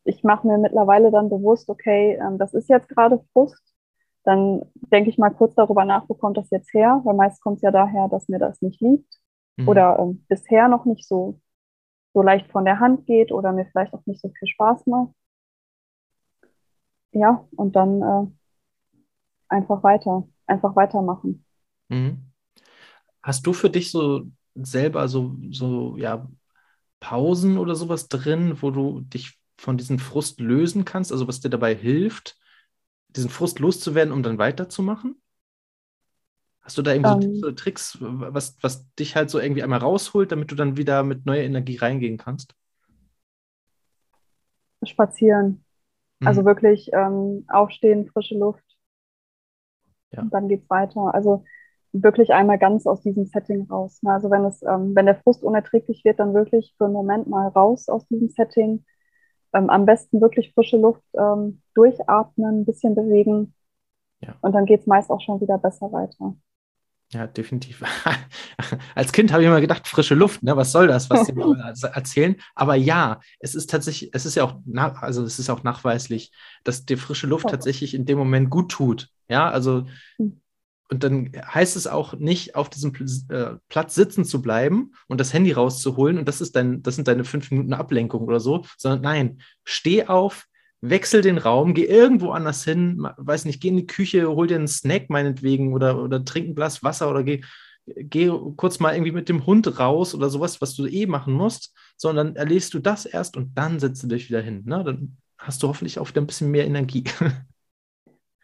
[0.03, 3.61] ich mache mir mittlerweile dann bewusst, okay, ähm, das ist jetzt gerade Frust.
[4.23, 7.01] Dann denke ich mal kurz darüber nach, wo kommt das jetzt her?
[7.03, 9.19] Weil meist kommt es ja daher, dass mir das nicht liegt
[9.57, 9.67] mhm.
[9.67, 11.39] oder ähm, bisher noch nicht so,
[12.13, 15.13] so leicht von der Hand geht oder mir vielleicht auch nicht so viel Spaß macht.
[17.11, 18.27] Ja, und dann äh,
[19.49, 21.45] einfach weiter, einfach weitermachen.
[21.89, 22.31] Mhm.
[23.23, 26.27] Hast du für dich so selber so, so, ja,
[26.99, 31.49] Pausen oder sowas drin, wo du dich von diesem Frust lösen kannst, also was dir
[31.49, 32.37] dabei hilft,
[33.09, 35.21] diesen Frust loszuwerden, um dann weiterzumachen?
[36.67, 37.55] Hast du da irgendwie um, so ähm.
[37.55, 41.43] Tricks, was, was dich halt so irgendwie einmal rausholt, damit du dann wieder mit neuer
[41.43, 42.55] Energie reingehen kannst?
[44.83, 45.63] Spazieren.
[46.19, 46.27] Mhm.
[46.27, 48.65] Also wirklich ähm, aufstehen, frische Luft.
[50.11, 50.23] Ja.
[50.23, 51.13] Und dann geht's weiter.
[51.13, 51.45] Also
[51.93, 54.03] wirklich einmal ganz aus diesem Setting raus.
[54.03, 54.11] Ne?
[54.11, 57.47] Also wenn es, ähm, wenn der Frust unerträglich wird, dann wirklich für einen Moment mal
[57.47, 58.83] raus aus diesem Setting.
[59.53, 63.53] Ähm, am besten wirklich frische Luft ähm, durchatmen, ein bisschen bewegen.
[64.19, 64.35] Ja.
[64.41, 66.35] Und dann geht es meist auch schon wieder besser weiter.
[67.13, 67.83] Ja, definitiv.
[68.95, 70.57] Als Kind habe ich immer gedacht, frische Luft, ne?
[70.57, 71.33] Was soll das, was sie
[71.93, 72.35] erzählen?
[72.53, 76.31] Aber ja, es ist tatsächlich, es ist ja auch, nach, also es ist auch nachweislich,
[76.65, 79.07] dass dir frische Luft tatsächlich in dem Moment gut tut.
[79.29, 79.85] Ja, also
[80.17, 80.41] hm.
[80.89, 82.93] und dann heißt es auch nicht, auf diesem
[83.29, 87.07] äh, Platz sitzen zu bleiben und das Handy rauszuholen und das ist dein, das sind
[87.07, 90.45] deine fünf Minuten Ablenkung oder so, sondern nein, steh auf,
[90.81, 94.55] wechsel den Raum, geh irgendwo anders hin, weiß nicht, geh in die Küche, hol dir
[94.55, 97.41] einen Snack meinetwegen oder, oder trink ein Glas Wasser oder geh,
[97.85, 101.73] geh kurz mal irgendwie mit dem Hund raus oder sowas, was du eh machen musst,
[101.97, 104.63] sondern erlebst du das erst und dann setzt du dich wieder hin.
[104.65, 104.83] Ne?
[104.83, 107.03] Dann hast du hoffentlich auch wieder ein bisschen mehr Energie.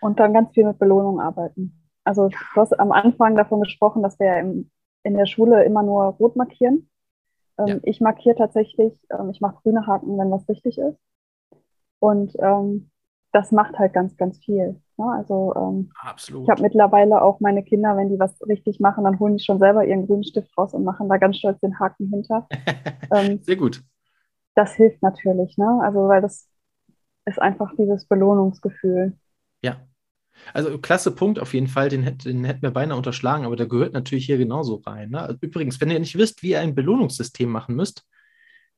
[0.01, 1.81] Und dann ganz viel mit Belohnung arbeiten.
[2.03, 4.69] Also du hast am Anfang davon gesprochen, dass wir ja im,
[5.03, 6.89] in der Schule immer nur rot markieren.
[7.57, 7.79] Ähm, ja.
[7.83, 10.97] Ich markiere tatsächlich, ähm, ich mache grüne Haken, wenn was wichtig ist.
[12.03, 12.89] Und ähm,
[13.31, 14.81] das macht halt ganz, ganz viel.
[14.97, 15.05] Ne?
[15.17, 16.43] Also ähm, Absolut.
[16.43, 19.57] ich habe mittlerweile auch meine Kinder, wenn die was richtig machen, dann holen die schon
[19.57, 22.45] selber ihren grünen Stift raus und machen da ganz stolz den Haken hinter.
[23.15, 23.81] ähm, Sehr gut.
[24.53, 25.79] Das hilft natürlich, ne?
[25.81, 26.49] Also weil das
[27.25, 29.17] ist einfach dieses Belohnungsgefühl.
[29.61, 29.77] Ja.
[30.53, 33.93] Also klasse Punkt auf jeden Fall, den, den hätten wir beinahe unterschlagen, aber der gehört
[33.93, 35.11] natürlich hier genauso rein.
[35.11, 35.37] Ne?
[35.39, 38.05] Übrigens, wenn ihr nicht wisst, wie ihr ein Belohnungssystem machen müsst,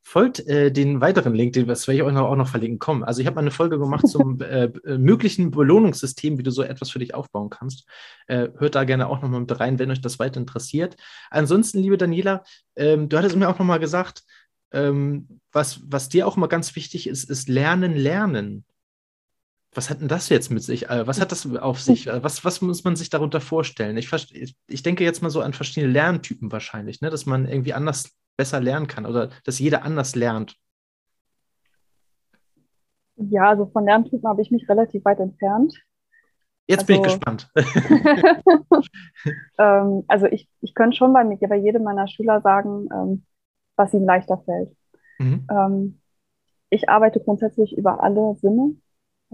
[0.07, 2.77] folgt äh, den weiteren Link, den das werde ich euch auch noch verlinken.
[2.77, 6.51] Komm, also ich habe mal eine Folge gemacht zum äh, äh, möglichen Belohnungssystem, wie du
[6.51, 7.87] so etwas für dich aufbauen kannst.
[8.27, 10.95] Äh, hört da gerne auch nochmal mit rein, wenn euch das weiter interessiert.
[11.31, 12.43] Ansonsten, liebe Daniela,
[12.75, 14.21] ähm, du hattest mir auch nochmal gesagt,
[14.71, 18.63] ähm, was, was dir auch immer ganz wichtig ist, ist Lernen, Lernen.
[19.73, 20.87] Was hat denn das jetzt mit sich?
[20.87, 22.05] Äh, was hat das auf sich?
[22.21, 23.97] Was, was muss man sich darunter vorstellen?
[23.97, 24.11] Ich,
[24.67, 27.09] ich denke jetzt mal so an verschiedene Lerntypen wahrscheinlich, ne?
[27.09, 30.57] dass man irgendwie anders besser lernen kann oder dass jeder anders lernt?
[33.17, 35.73] Ja, also von Lerntypen habe ich mich relativ weit entfernt.
[36.67, 37.51] Jetzt also, bin ich also gespannt.
[39.57, 43.25] ähm, also ich, ich könnte schon bei, bei jedem meiner Schüler sagen, ähm,
[43.75, 44.75] was ihnen leichter fällt.
[45.19, 45.47] Mhm.
[45.49, 46.01] Ähm,
[46.69, 48.75] ich arbeite grundsätzlich über alle Sinne,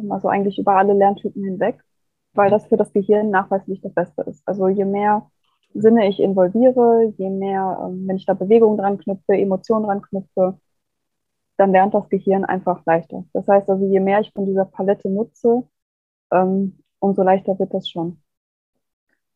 [0.10, 1.84] also eigentlich über alle Lerntypen hinweg,
[2.34, 4.47] weil das für das Gehirn nachweislich das Beste ist.
[4.47, 5.30] Also je mehr
[5.74, 10.59] Sinne ich involviere, je mehr, ähm, wenn ich da Bewegungen dran knüpfe, Emotionen dran knüpfe,
[11.57, 13.24] dann lernt das Gehirn einfach leichter.
[13.34, 15.63] Das heißt also, je mehr ich von dieser Palette nutze,
[16.32, 18.22] ähm, umso leichter wird das schon.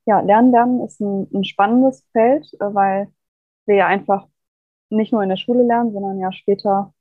[0.05, 3.07] Ja, Lernen, Lernen ist ein, ein spannendes Feld, äh, weil
[3.65, 4.27] wir ja einfach
[4.89, 6.93] nicht nur in der Schule lernen, sondern ja später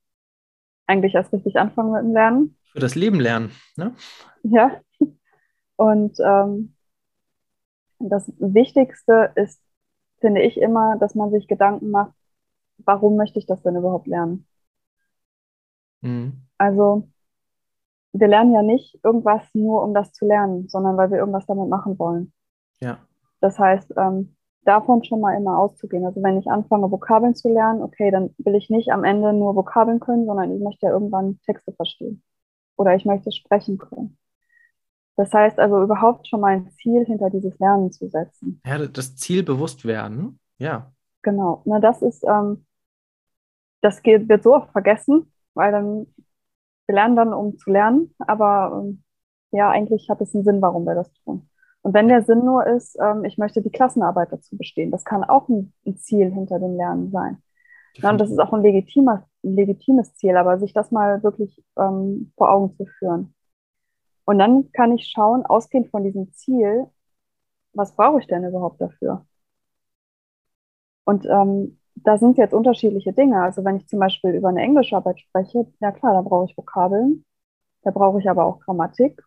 [0.87, 2.57] eigentlich erst richtig anfangen mit dem Lernen.
[2.73, 3.95] Für das Leben lernen, ne?
[4.43, 4.81] Ja.
[5.77, 6.74] Und ähm,
[8.09, 9.61] das Wichtigste ist,
[10.21, 12.15] finde ich immer, dass man sich Gedanken macht,
[12.79, 14.47] warum möchte ich das denn überhaupt lernen?
[16.01, 16.43] Mhm.
[16.59, 17.09] Also,
[18.13, 21.69] wir lernen ja nicht irgendwas nur, um das zu lernen, sondern weil wir irgendwas damit
[21.69, 22.33] machen wollen.
[22.81, 22.99] Ja.
[23.41, 26.05] Das heißt, ähm, davon schon mal immer auszugehen.
[26.07, 29.57] Also wenn ich anfange, Vokabeln zu lernen, okay, dann will ich nicht am Ende nur
[29.57, 32.23] Vokabeln können, sondern ich möchte ja irgendwann Texte verstehen.
[32.77, 34.17] Oder ich möchte sprechen können.
[35.17, 38.61] Das heißt also überhaupt schon mal ein Ziel hinter dieses Lernen zu setzen.
[38.67, 40.93] Ja, das Ziel bewusst werden, ja.
[41.23, 42.67] Genau, na das ist, ähm,
[43.81, 46.07] das geht, wird so oft vergessen, weil dann,
[46.87, 49.03] wir lernen dann, um zu lernen, aber ähm,
[49.53, 51.49] ja, eigentlich hat es einen Sinn, warum wir das tun.
[51.83, 55.23] Und wenn der Sinn nur ist, ähm, ich möchte die Klassenarbeit dazu bestehen, das kann
[55.23, 57.43] auch ein, ein Ziel hinter dem Lernen sein.
[57.97, 61.63] Ja, und das ist auch ein, legitimer, ein legitimes Ziel, aber sich das mal wirklich
[61.79, 63.34] ähm, vor Augen zu führen.
[64.25, 66.87] Und dann kann ich schauen, ausgehend von diesem Ziel,
[67.73, 69.27] was brauche ich denn überhaupt dafür?
[71.05, 73.43] Und ähm, da sind jetzt unterschiedliche Dinge.
[73.43, 77.25] Also wenn ich zum Beispiel über eine Englischarbeit spreche, ja klar, da brauche ich Vokabeln,
[77.83, 79.23] da brauche ich aber auch Grammatik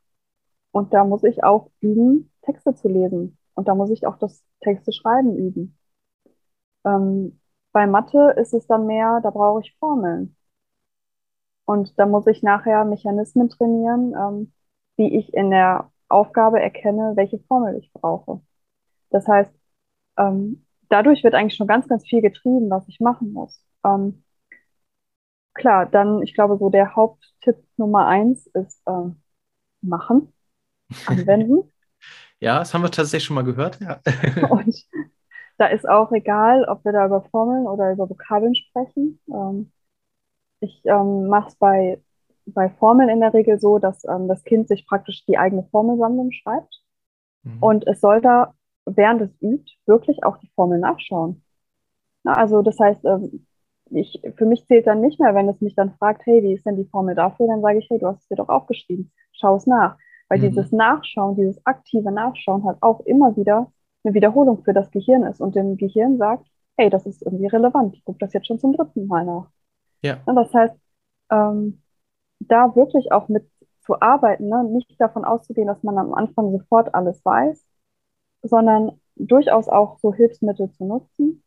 [0.71, 3.37] und da muss ich auch üben, Texte zu lesen.
[3.55, 5.77] Und da muss ich auch das Texte schreiben üben.
[6.85, 7.39] Ähm,
[7.71, 10.35] bei Mathe ist es dann mehr, da brauche ich Formeln.
[11.65, 14.53] Und da muss ich nachher Mechanismen trainieren, ähm,
[14.97, 18.41] wie ich in der Aufgabe erkenne, welche Formel ich brauche.
[19.09, 19.51] Das heißt,
[20.17, 23.61] ähm, dadurch wird eigentlich schon ganz, ganz viel getrieben, was ich machen muss.
[23.85, 24.23] Ähm,
[25.53, 29.11] klar, dann, ich glaube, so der Haupttipp Nummer eins ist äh,
[29.81, 30.33] machen,
[31.05, 31.71] anwenden.
[32.39, 33.79] ja, das haben wir tatsächlich schon mal gehört.
[33.79, 34.01] Ja.
[34.49, 34.75] Und
[35.57, 39.19] da ist auch egal, ob wir da über Formeln oder über Vokabeln sprechen.
[39.29, 39.71] Ähm,
[40.59, 42.01] ich ähm, mache es bei
[42.53, 46.31] bei Formeln in der Regel so, dass ähm, das Kind sich praktisch die eigene Formelsammlung
[46.31, 46.81] schreibt.
[47.43, 47.57] Mhm.
[47.61, 48.53] Und es soll da
[48.87, 51.43] während es übt, wirklich auch die Formel nachschauen.
[52.23, 53.45] Na, also das heißt, ähm,
[53.89, 56.65] ich, für mich zählt dann nicht mehr, wenn es mich dann fragt, hey, wie ist
[56.65, 59.55] denn die Formel dafür, dann sage ich, hey, du hast es dir doch aufgeschrieben, schau
[59.55, 59.97] es nach.
[60.29, 60.49] Weil mhm.
[60.49, 63.71] dieses Nachschauen, dieses aktive Nachschauen halt auch immer wieder
[64.03, 67.95] eine Wiederholung für das Gehirn ist und dem Gehirn sagt, hey, das ist irgendwie relevant,
[67.95, 69.49] ich gucke das jetzt schon zum dritten Mal nach.
[70.03, 70.19] Ja.
[70.25, 70.75] Und das heißt,
[71.31, 71.81] ähm,
[72.47, 73.49] da wirklich auch mit
[73.81, 74.63] zu arbeiten, ne?
[74.65, 77.65] nicht davon auszugehen, dass man am Anfang sofort alles weiß,
[78.43, 81.43] sondern durchaus auch so Hilfsmittel zu nutzen.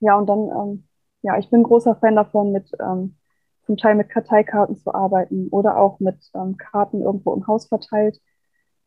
[0.00, 0.88] Ja, und dann, ähm,
[1.22, 3.16] ja, ich bin großer Fan davon, mit ähm,
[3.64, 8.20] zum Teil mit Karteikarten zu arbeiten oder auch mit ähm, Karten irgendwo im Haus verteilt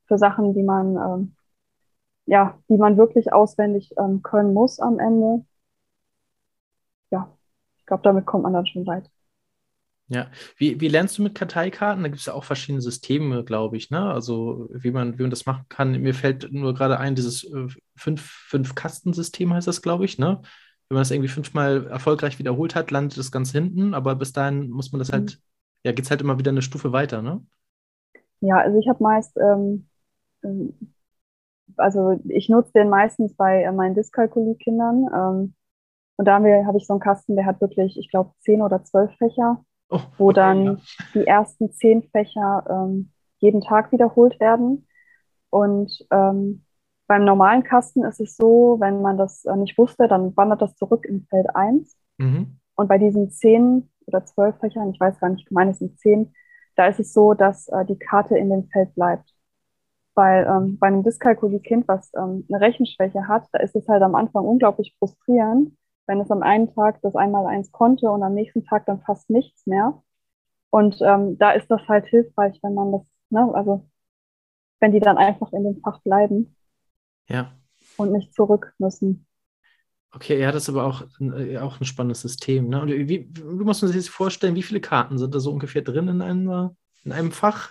[0.07, 1.35] für Sachen, die man ähm,
[2.27, 5.45] ja, die man wirklich auswendig ähm, können muss am Ende.
[7.11, 7.35] Ja,
[7.79, 9.09] ich glaube, damit kommt man dann schon weit.
[10.07, 10.27] Ja,
[10.57, 12.03] wie, wie lernst du mit Karteikarten?
[12.03, 14.11] Da gibt es ja auch verschiedene Systeme, glaube ich, ne?
[14.11, 15.99] Also wie man, wie man das machen kann.
[15.99, 20.41] Mir fällt nur gerade ein, dieses äh, fünf, fünf Kastensystem heißt das, glaube ich, ne?
[20.87, 24.69] Wenn man das irgendwie fünfmal erfolgreich wiederholt hat, landet das ganz hinten, aber bis dahin
[24.69, 25.41] muss man das halt, mhm.
[25.85, 27.43] ja, geht es halt immer wieder eine Stufe weiter, ne?
[28.41, 29.87] Ja, also ich habe meist, ähm,
[30.43, 30.93] ähm,
[31.77, 35.07] also ich nutze den meistens bei äh, meinen Dyskalkulie-Kindern.
[35.11, 35.55] Ähm,
[36.17, 38.83] und da habe hab ich so einen Kasten, der hat wirklich, ich glaube, zehn oder
[38.83, 40.77] zwölf Fächer oh, wo dann ja.
[41.13, 44.87] die ersten zehn Fächer ähm, jeden Tag wiederholt werden.
[45.49, 46.65] Und ähm,
[47.07, 50.75] beim normalen Kasten ist es so, wenn man das äh, nicht wusste, dann wandert das
[50.75, 51.95] zurück in Feld 1.
[52.17, 52.59] Mhm.
[52.75, 55.99] Und bei diesen zehn oder zwölf Fächern, ich weiß gar nicht, ich meine, es sind
[55.99, 56.33] zehn,
[56.75, 59.31] da ist es so, dass äh, die Karte in dem Feld bleibt.
[60.13, 64.15] Weil ähm, bei einem Dyskalkulie-Kind, was ähm, eine Rechenschwäche hat, da ist es halt am
[64.15, 65.75] Anfang unglaublich frustrierend,
[66.07, 69.29] wenn es am einen Tag das einmal eins konnte und am nächsten Tag dann fast
[69.29, 70.01] nichts mehr.
[70.69, 73.87] Und ähm, da ist das halt hilfreich, wenn man das, ne, also
[74.79, 76.55] wenn die dann einfach in dem Fach bleiben.
[77.27, 77.53] Ja.
[77.97, 79.25] Und nicht zurück müssen.
[80.13, 82.69] Okay, ja, das ist aber auch, äh, auch ein spannendes System.
[82.69, 82.81] Ne?
[82.81, 86.07] Und wie, muss man sich das vorstellen, wie viele Karten sind da so ungefähr drin
[86.07, 87.69] in einem, in einem Fach?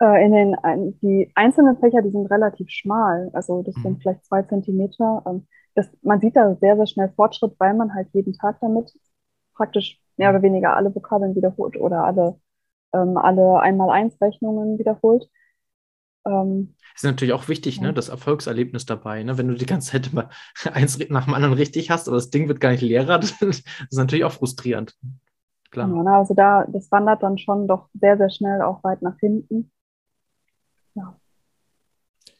[0.00, 0.56] Äh, in den,
[1.02, 3.30] die einzelnen Fächer, die sind relativ schmal.
[3.32, 3.82] Also das mhm.
[3.82, 5.22] sind vielleicht zwei Zentimeter.
[5.26, 8.92] Ähm, das, man sieht da sehr, sehr schnell Fortschritt, weil man halt jeden Tag damit
[9.54, 12.40] praktisch mehr oder weniger alle Vokabeln wiederholt oder alle,
[12.94, 15.28] ähm, alle Einmal-Eins-Rechnungen wiederholt.
[16.26, 17.88] Ähm, ist natürlich auch wichtig, ne, ja.
[17.88, 19.22] ne, das Erfolgserlebnis dabei.
[19.22, 19.38] Ne?
[19.38, 20.28] Wenn du die ganze Zeit immer
[20.72, 23.64] eins nach dem anderen richtig hast, aber das Ding wird gar nicht leerer, das ist
[23.92, 24.96] natürlich auch frustrierend.
[25.70, 25.88] Klar.
[25.88, 29.70] Ja, also da, das wandert dann schon doch sehr, sehr schnell auch weit nach hinten.
[30.94, 31.19] Ja.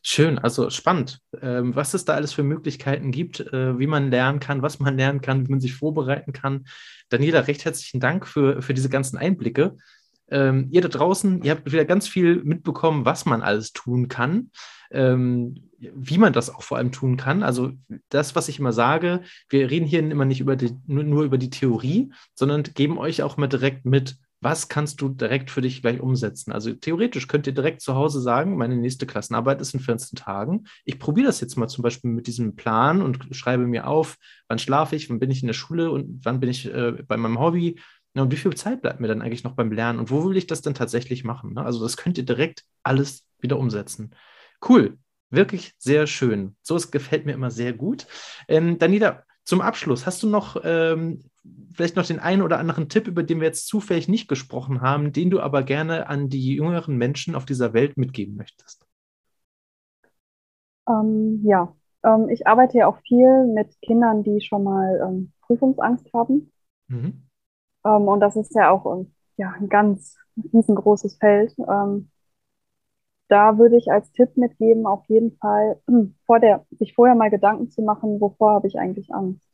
[0.02, 4.40] Schön, also spannend, ähm, was es da alles für Möglichkeiten gibt, äh, wie man lernen
[4.40, 6.64] kann, was man lernen kann, wie man sich vorbereiten kann.
[7.10, 9.76] Daniela, recht herzlichen Dank für, für diese ganzen Einblicke.
[10.30, 14.50] Ähm, ihr da draußen, ihr habt wieder ganz viel mitbekommen, was man alles tun kann,
[14.90, 17.42] ähm, wie man das auch vor allem tun kann.
[17.42, 17.72] Also
[18.08, 19.20] das, was ich immer sage,
[19.50, 23.22] wir reden hier immer nicht über die, nur, nur über die Theorie, sondern geben euch
[23.22, 26.52] auch mal direkt mit, was kannst du direkt für dich gleich umsetzen?
[26.52, 30.64] Also theoretisch könnt ihr direkt zu Hause sagen, meine nächste Klassenarbeit ist in 14 Tagen.
[30.84, 34.16] Ich probiere das jetzt mal zum Beispiel mit diesem Plan und schreibe mir auf,
[34.48, 37.16] wann schlafe ich, wann bin ich in der Schule und wann bin ich äh, bei
[37.16, 37.78] meinem Hobby.
[38.14, 40.36] Ja, und wie viel Zeit bleibt mir dann eigentlich noch beim Lernen und wo will
[40.36, 41.54] ich das denn tatsächlich machen?
[41.54, 41.64] Ne?
[41.64, 44.14] Also das könnt ihr direkt alles wieder umsetzen.
[44.66, 44.98] Cool,
[45.30, 46.56] wirklich sehr schön.
[46.62, 48.06] So, es gefällt mir immer sehr gut.
[48.48, 51.22] Ähm, Daniela, zum Abschluss, hast du noch ähm,
[51.74, 55.12] vielleicht noch den einen oder anderen Tipp, über den wir jetzt zufällig nicht gesprochen haben,
[55.12, 58.86] den du aber gerne an die jüngeren Menschen auf dieser Welt mitgeben möchtest?
[60.88, 61.74] Ähm, ja,
[62.04, 66.52] ähm, ich arbeite ja auch viel mit Kindern, die schon mal ähm, Prüfungsangst haben.
[66.88, 67.22] Mhm.
[67.84, 70.16] Ähm, und das ist ja auch ähm, ja, ein ganz
[70.52, 71.54] riesengroßes Feld.
[71.58, 72.10] Ähm,
[73.30, 75.80] da würde ich als Tipp mitgeben, auf jeden Fall
[76.26, 79.48] vor der, sich vorher mal Gedanken zu machen, wovor habe ich eigentlich Angst.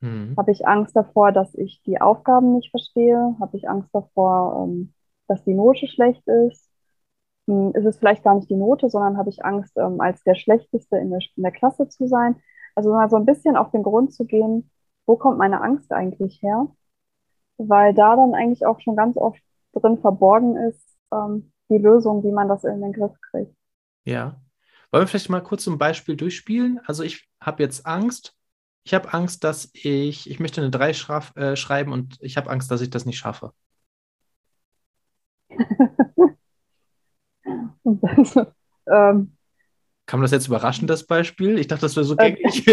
[0.00, 0.34] Mhm.
[0.36, 3.36] Habe ich Angst davor, dass ich die Aufgaben nicht verstehe?
[3.40, 4.92] Habe ich Angst davor, ähm,
[5.28, 6.68] dass die Note schlecht ist?
[7.46, 10.34] Hm, ist es vielleicht gar nicht die Note, sondern habe ich Angst, ähm, als der
[10.34, 12.36] Schlechteste in der, in der Klasse zu sein?
[12.74, 14.70] Also mal so ein bisschen auf den Grund zu gehen,
[15.06, 16.66] wo kommt meine Angst eigentlich her?
[17.56, 19.40] Weil da dann eigentlich auch schon ganz oft
[19.72, 23.54] drin verborgen ist, ähm, die Lösung, wie man das in den Griff kriegt.
[24.04, 24.40] Ja.
[24.90, 26.80] Wollen wir vielleicht mal kurz ein Beispiel durchspielen?
[26.86, 28.34] Also ich habe jetzt Angst,
[28.84, 32.50] ich habe Angst, dass ich, ich möchte eine 3 schraf, äh, schreiben und ich habe
[32.50, 33.52] Angst, dass ich das nicht schaffe.
[37.84, 38.36] das,
[38.86, 39.36] ähm,
[40.06, 41.58] Kam das jetzt überraschend, das Beispiel?
[41.58, 42.64] Ich dachte, das wäre so gängig.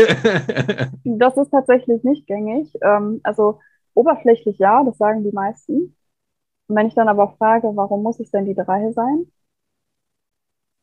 [1.04, 2.74] das ist tatsächlich nicht gängig.
[2.82, 3.62] Ähm, also
[3.94, 5.96] oberflächlich ja, das sagen die meisten.
[6.72, 9.32] Und wenn ich dann aber frage, warum muss es denn die 3 sein?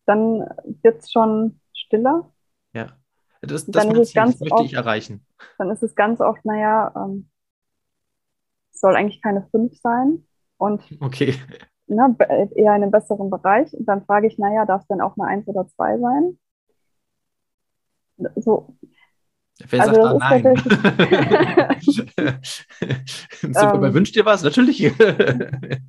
[0.08, 0.48] dann
[0.82, 2.32] wird es schon stiller.
[2.72, 2.96] Ja,
[3.42, 5.24] das, das dann ist es ganz möchte oft, ich erreichen.
[5.58, 7.28] Dann ist es ganz oft, naja, ähm,
[8.72, 10.26] es soll eigentlich keine fünf sein.
[10.56, 11.34] Und okay.
[11.86, 13.72] ne, eher in einem besseren Bereich.
[13.74, 16.38] Und dann frage ich, naja, darf es denn auch eine Eins oder zwei sein?
[18.36, 18.74] So.
[19.66, 21.80] Wer also sagt da nein?
[23.40, 24.42] Super, ähm, wünscht dir was?
[24.44, 24.82] Natürlich.
[24.84, 25.80] ähm,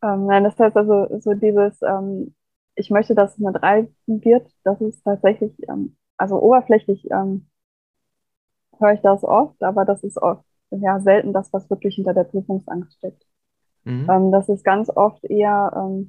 [0.00, 2.34] nein, das heißt also so dieses, ähm,
[2.76, 7.48] ich möchte, dass es eine 3 wird, das ist tatsächlich, ähm, also oberflächlich ähm,
[8.78, 12.24] höre ich das oft, aber das ist oft ja selten das, was wirklich hinter der
[12.24, 13.26] Prüfungsangst steckt.
[13.82, 14.08] Mhm.
[14.08, 16.06] Ähm, das ist ganz oft eher,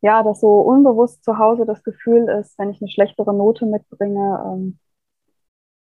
[0.00, 4.78] ja, dass so unbewusst zu Hause das Gefühl ist, wenn ich eine schlechtere Note mitbringe,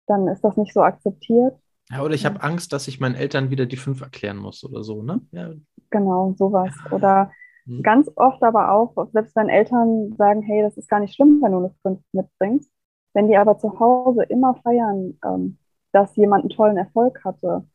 [0.08, 1.56] dann ist das nicht so akzeptiert.
[1.90, 4.84] Ja, oder ich habe Angst, dass ich meinen Eltern wieder die fünf erklären muss oder
[4.84, 5.22] so, ne?
[5.32, 5.52] Ja.
[5.92, 6.74] Genau, sowas.
[6.92, 7.32] Oder
[7.66, 7.84] mhm.
[7.84, 11.52] ganz oft aber auch, selbst wenn Eltern sagen, hey, das ist gar nicht schlimm, wenn
[11.52, 12.72] du eine fünf mitbringst,
[13.14, 15.58] wenn die aber zu Hause immer feiern, ähm,
[15.92, 17.66] dass jemand einen tollen Erfolg hatte,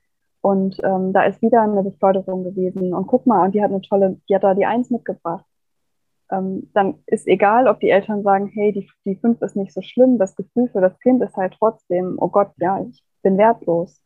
[0.43, 2.95] und ähm, da ist wieder eine Beförderung gewesen.
[2.95, 5.45] Und guck mal, und die hat eine tolle, die hat da die Eins mitgebracht.
[6.31, 9.83] Ähm, dann ist egal, ob die Eltern sagen, hey, die, die Fünf ist nicht so
[9.83, 10.19] schlimm.
[10.19, 14.01] Das Gefühl für das Kind ist halt trotzdem, oh Gott, ja, ich bin wertlos.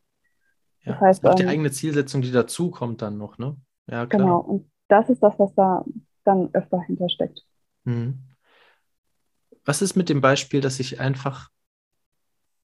[0.83, 3.57] Ja, das heißt, auch die ähm, eigene Zielsetzung, die dazu kommt dann noch, ne?
[3.87, 4.23] Ja, klar.
[4.23, 5.85] Genau, und das ist das, was da
[6.25, 7.45] dann öfter hintersteckt.
[7.85, 8.19] Mhm.
[9.65, 11.51] Was ist mit dem Beispiel, dass ich einfach,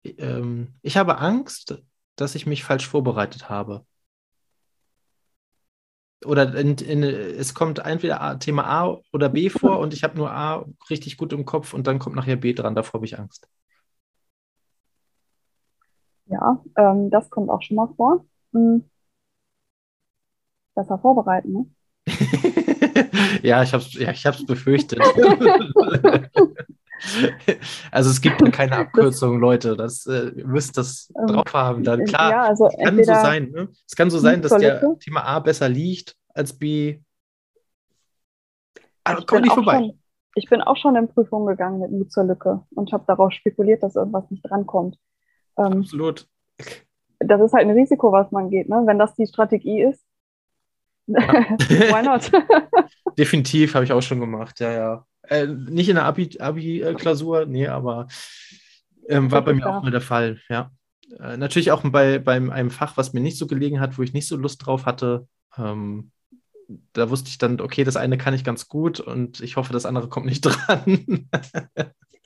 [0.04, 1.82] ähm, ich habe Angst,
[2.16, 3.84] dass ich mich falsch vorbereitet habe.
[6.26, 10.30] Oder in, in, es kommt entweder Thema A oder B vor und ich habe nur
[10.30, 12.74] A richtig gut im Kopf und dann kommt nachher B dran.
[12.74, 13.48] Davor habe ich Angst.
[16.26, 18.24] Ja, ähm, das kommt auch schon mal vor.
[18.52, 18.84] Hm.
[20.74, 21.66] Besser vorbereiten, ne?
[23.42, 25.00] ja, ich habe es ja, befürchtet.
[27.90, 29.76] Also es gibt keine Abkürzung, Leute.
[29.76, 31.84] Das, äh, ihr müsst das ähm, drauf haben.
[31.84, 33.50] Dann klar, ja, also es kann so sein.
[33.50, 33.68] Ne?
[33.86, 37.00] Es kann so sein, dass der Thema A besser liegt als B.
[39.04, 39.78] Aber komm nicht vorbei.
[39.78, 40.00] Schon,
[40.34, 43.82] ich bin auch schon in Prüfungen gegangen mit Mut zur Lücke und habe darauf spekuliert,
[43.82, 44.98] dass irgendwas nicht drankommt.
[45.58, 46.26] Ähm, Absolut.
[47.18, 48.68] Das ist halt ein Risiko, was man geht.
[48.68, 48.82] Ne?
[48.84, 50.04] Wenn das die Strategie ist,
[51.06, 51.18] ja.
[51.18, 52.30] why not?
[53.18, 55.06] Definitiv, habe ich auch schon gemacht, ja, ja.
[55.28, 58.08] Äh, nicht in der Abi-Klausur, Abi nee, aber
[59.08, 60.70] ähm, war bei mir auch mal der Fall, ja.
[61.20, 64.12] Äh, natürlich auch bei, bei einem Fach, was mir nicht so gelegen hat, wo ich
[64.12, 65.26] nicht so Lust drauf hatte.
[65.56, 66.10] Ähm,
[66.92, 69.86] da wusste ich dann, okay, das eine kann ich ganz gut und ich hoffe, das
[69.86, 71.28] andere kommt nicht dran.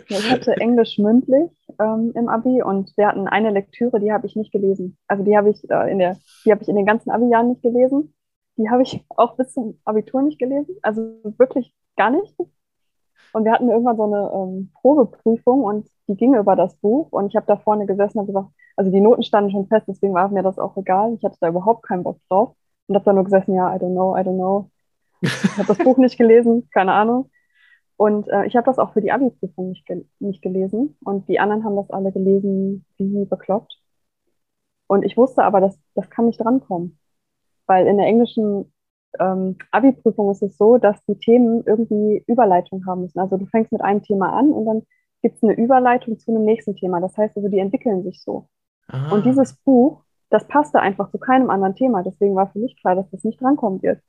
[0.08, 4.36] ich hatte Englisch mündlich ähm, im Abi und wir hatten eine Lektüre, die habe ich
[4.36, 4.96] nicht gelesen.
[5.08, 7.62] Also die habe ich äh, in der, die habe ich in den ganzen Abi-Jahren nicht
[7.62, 8.14] gelesen.
[8.56, 10.76] Die habe ich auch bis zum Abitur nicht gelesen.
[10.82, 11.02] Also
[11.38, 12.34] wirklich gar nicht.
[13.32, 17.08] Und wir hatten irgendwann so eine ähm, Probeprüfung und die ging über das Buch.
[17.12, 20.14] Und ich habe da vorne gesessen und gesagt, also die Noten standen schon fest, deswegen
[20.14, 21.14] war mir das auch egal.
[21.14, 22.54] Ich hatte da überhaupt keinen Bock drauf.
[22.86, 24.70] Und habe da nur gesessen, ja, I don't know, I don't know.
[25.20, 27.30] Ich habe das Buch nicht gelesen, keine Ahnung.
[27.96, 30.96] Und äh, ich habe das auch für die Abi-Prüfung nicht, ge nicht gelesen.
[31.04, 33.78] Und die anderen haben das alle gelesen, wie bekloppt.
[34.86, 36.98] Und ich wusste aber, dass das kann nicht drankommen.
[37.66, 38.69] Weil in der englischen
[39.18, 43.18] ähm, Abi-Prüfung ist es so, dass die Themen irgendwie Überleitung haben müssen.
[43.18, 44.82] Also du fängst mit einem Thema an und dann
[45.22, 47.00] gibt es eine Überleitung zu einem nächsten Thema.
[47.00, 48.48] Das heißt also, die entwickeln sich so.
[48.88, 49.14] Aha.
[49.14, 52.02] Und dieses Buch, das passte einfach zu keinem anderen Thema.
[52.02, 54.00] Deswegen war für mich klar, dass das nicht drankommen wird.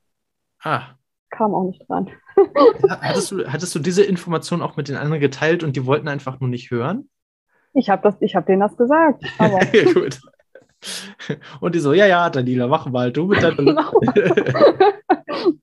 [0.62, 0.82] Ah.
[1.30, 2.10] Kam auch nicht dran.
[2.88, 6.40] hattest, du, hattest du diese Information auch mit den anderen geteilt und die wollten einfach
[6.40, 7.08] nur nicht hören?
[7.74, 9.24] Ich habe hab denen das gesagt.
[9.38, 9.58] Aber
[9.94, 10.20] Gut.
[11.60, 13.92] Und die so, ja, ja, Daniela, mach mal, du mit deiner genau.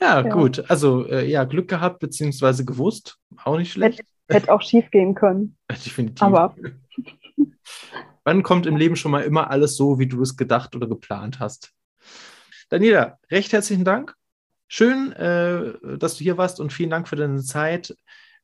[0.00, 0.68] ja, ja, gut.
[0.68, 3.18] Also, äh, ja, Glück gehabt, beziehungsweise gewusst.
[3.44, 4.00] Auch nicht schlecht.
[4.00, 4.08] Hätte,
[4.40, 5.56] hätte auch schief gehen können.
[5.70, 6.22] Definitiv.
[6.22, 6.54] Aber.
[8.24, 11.38] Wann kommt im Leben schon mal immer alles so, wie du es gedacht oder geplant
[11.38, 11.72] hast?
[12.68, 14.16] Daniela, recht herzlichen Dank.
[14.66, 17.96] Schön, äh, dass du hier warst und vielen Dank für deine Zeit.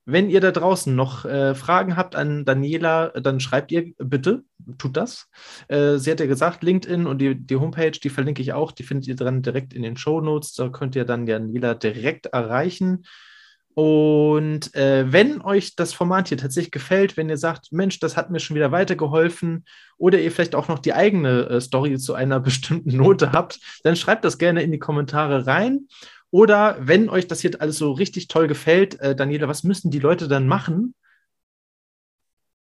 [0.05, 4.43] Wenn ihr da draußen noch äh, Fragen habt an Daniela, dann schreibt ihr bitte,
[4.79, 5.29] tut das.
[5.69, 8.83] Äh, sie hat ja gesagt, LinkedIn und die, die Homepage, die verlinke ich auch, die
[8.83, 10.55] findet ihr dann direkt in den Show Notes.
[10.55, 13.05] Da könnt ihr dann Daniela direkt erreichen.
[13.75, 18.31] Und äh, wenn euch das Format hier tatsächlich gefällt, wenn ihr sagt, Mensch, das hat
[18.31, 19.65] mir schon wieder weitergeholfen,
[19.97, 23.97] oder ihr vielleicht auch noch die eigene äh, Story zu einer bestimmten Note habt, dann
[23.97, 25.87] schreibt das gerne in die Kommentare rein.
[26.33, 30.01] Oder wenn euch das hier alles so richtig toll gefällt, äh, Daniela, was müssen die
[30.01, 30.95] Leute dann machen?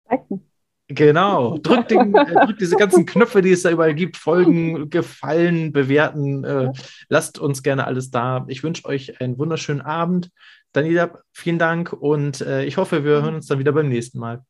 [0.09, 0.45] Liken.
[0.87, 1.57] Genau.
[1.57, 4.17] Drückt, den, äh, drückt, diese ganzen Knöpfe, die es da überall gibt.
[4.17, 6.43] Folgen, gefallen, bewerten.
[6.43, 6.73] Äh,
[7.07, 8.45] lasst uns gerne alles da.
[8.47, 10.31] Ich wünsche euch einen wunderschönen Abend.
[10.73, 14.43] Daniela, vielen Dank und äh, ich hoffe, wir hören uns dann wieder beim nächsten Mal.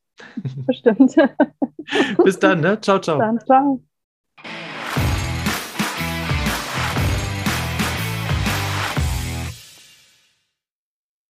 [0.66, 1.16] Bestimmt.
[2.24, 2.80] Bis dann, ne?
[2.80, 3.18] Ciao, ciao.
[3.18, 3.82] Dann, ciao.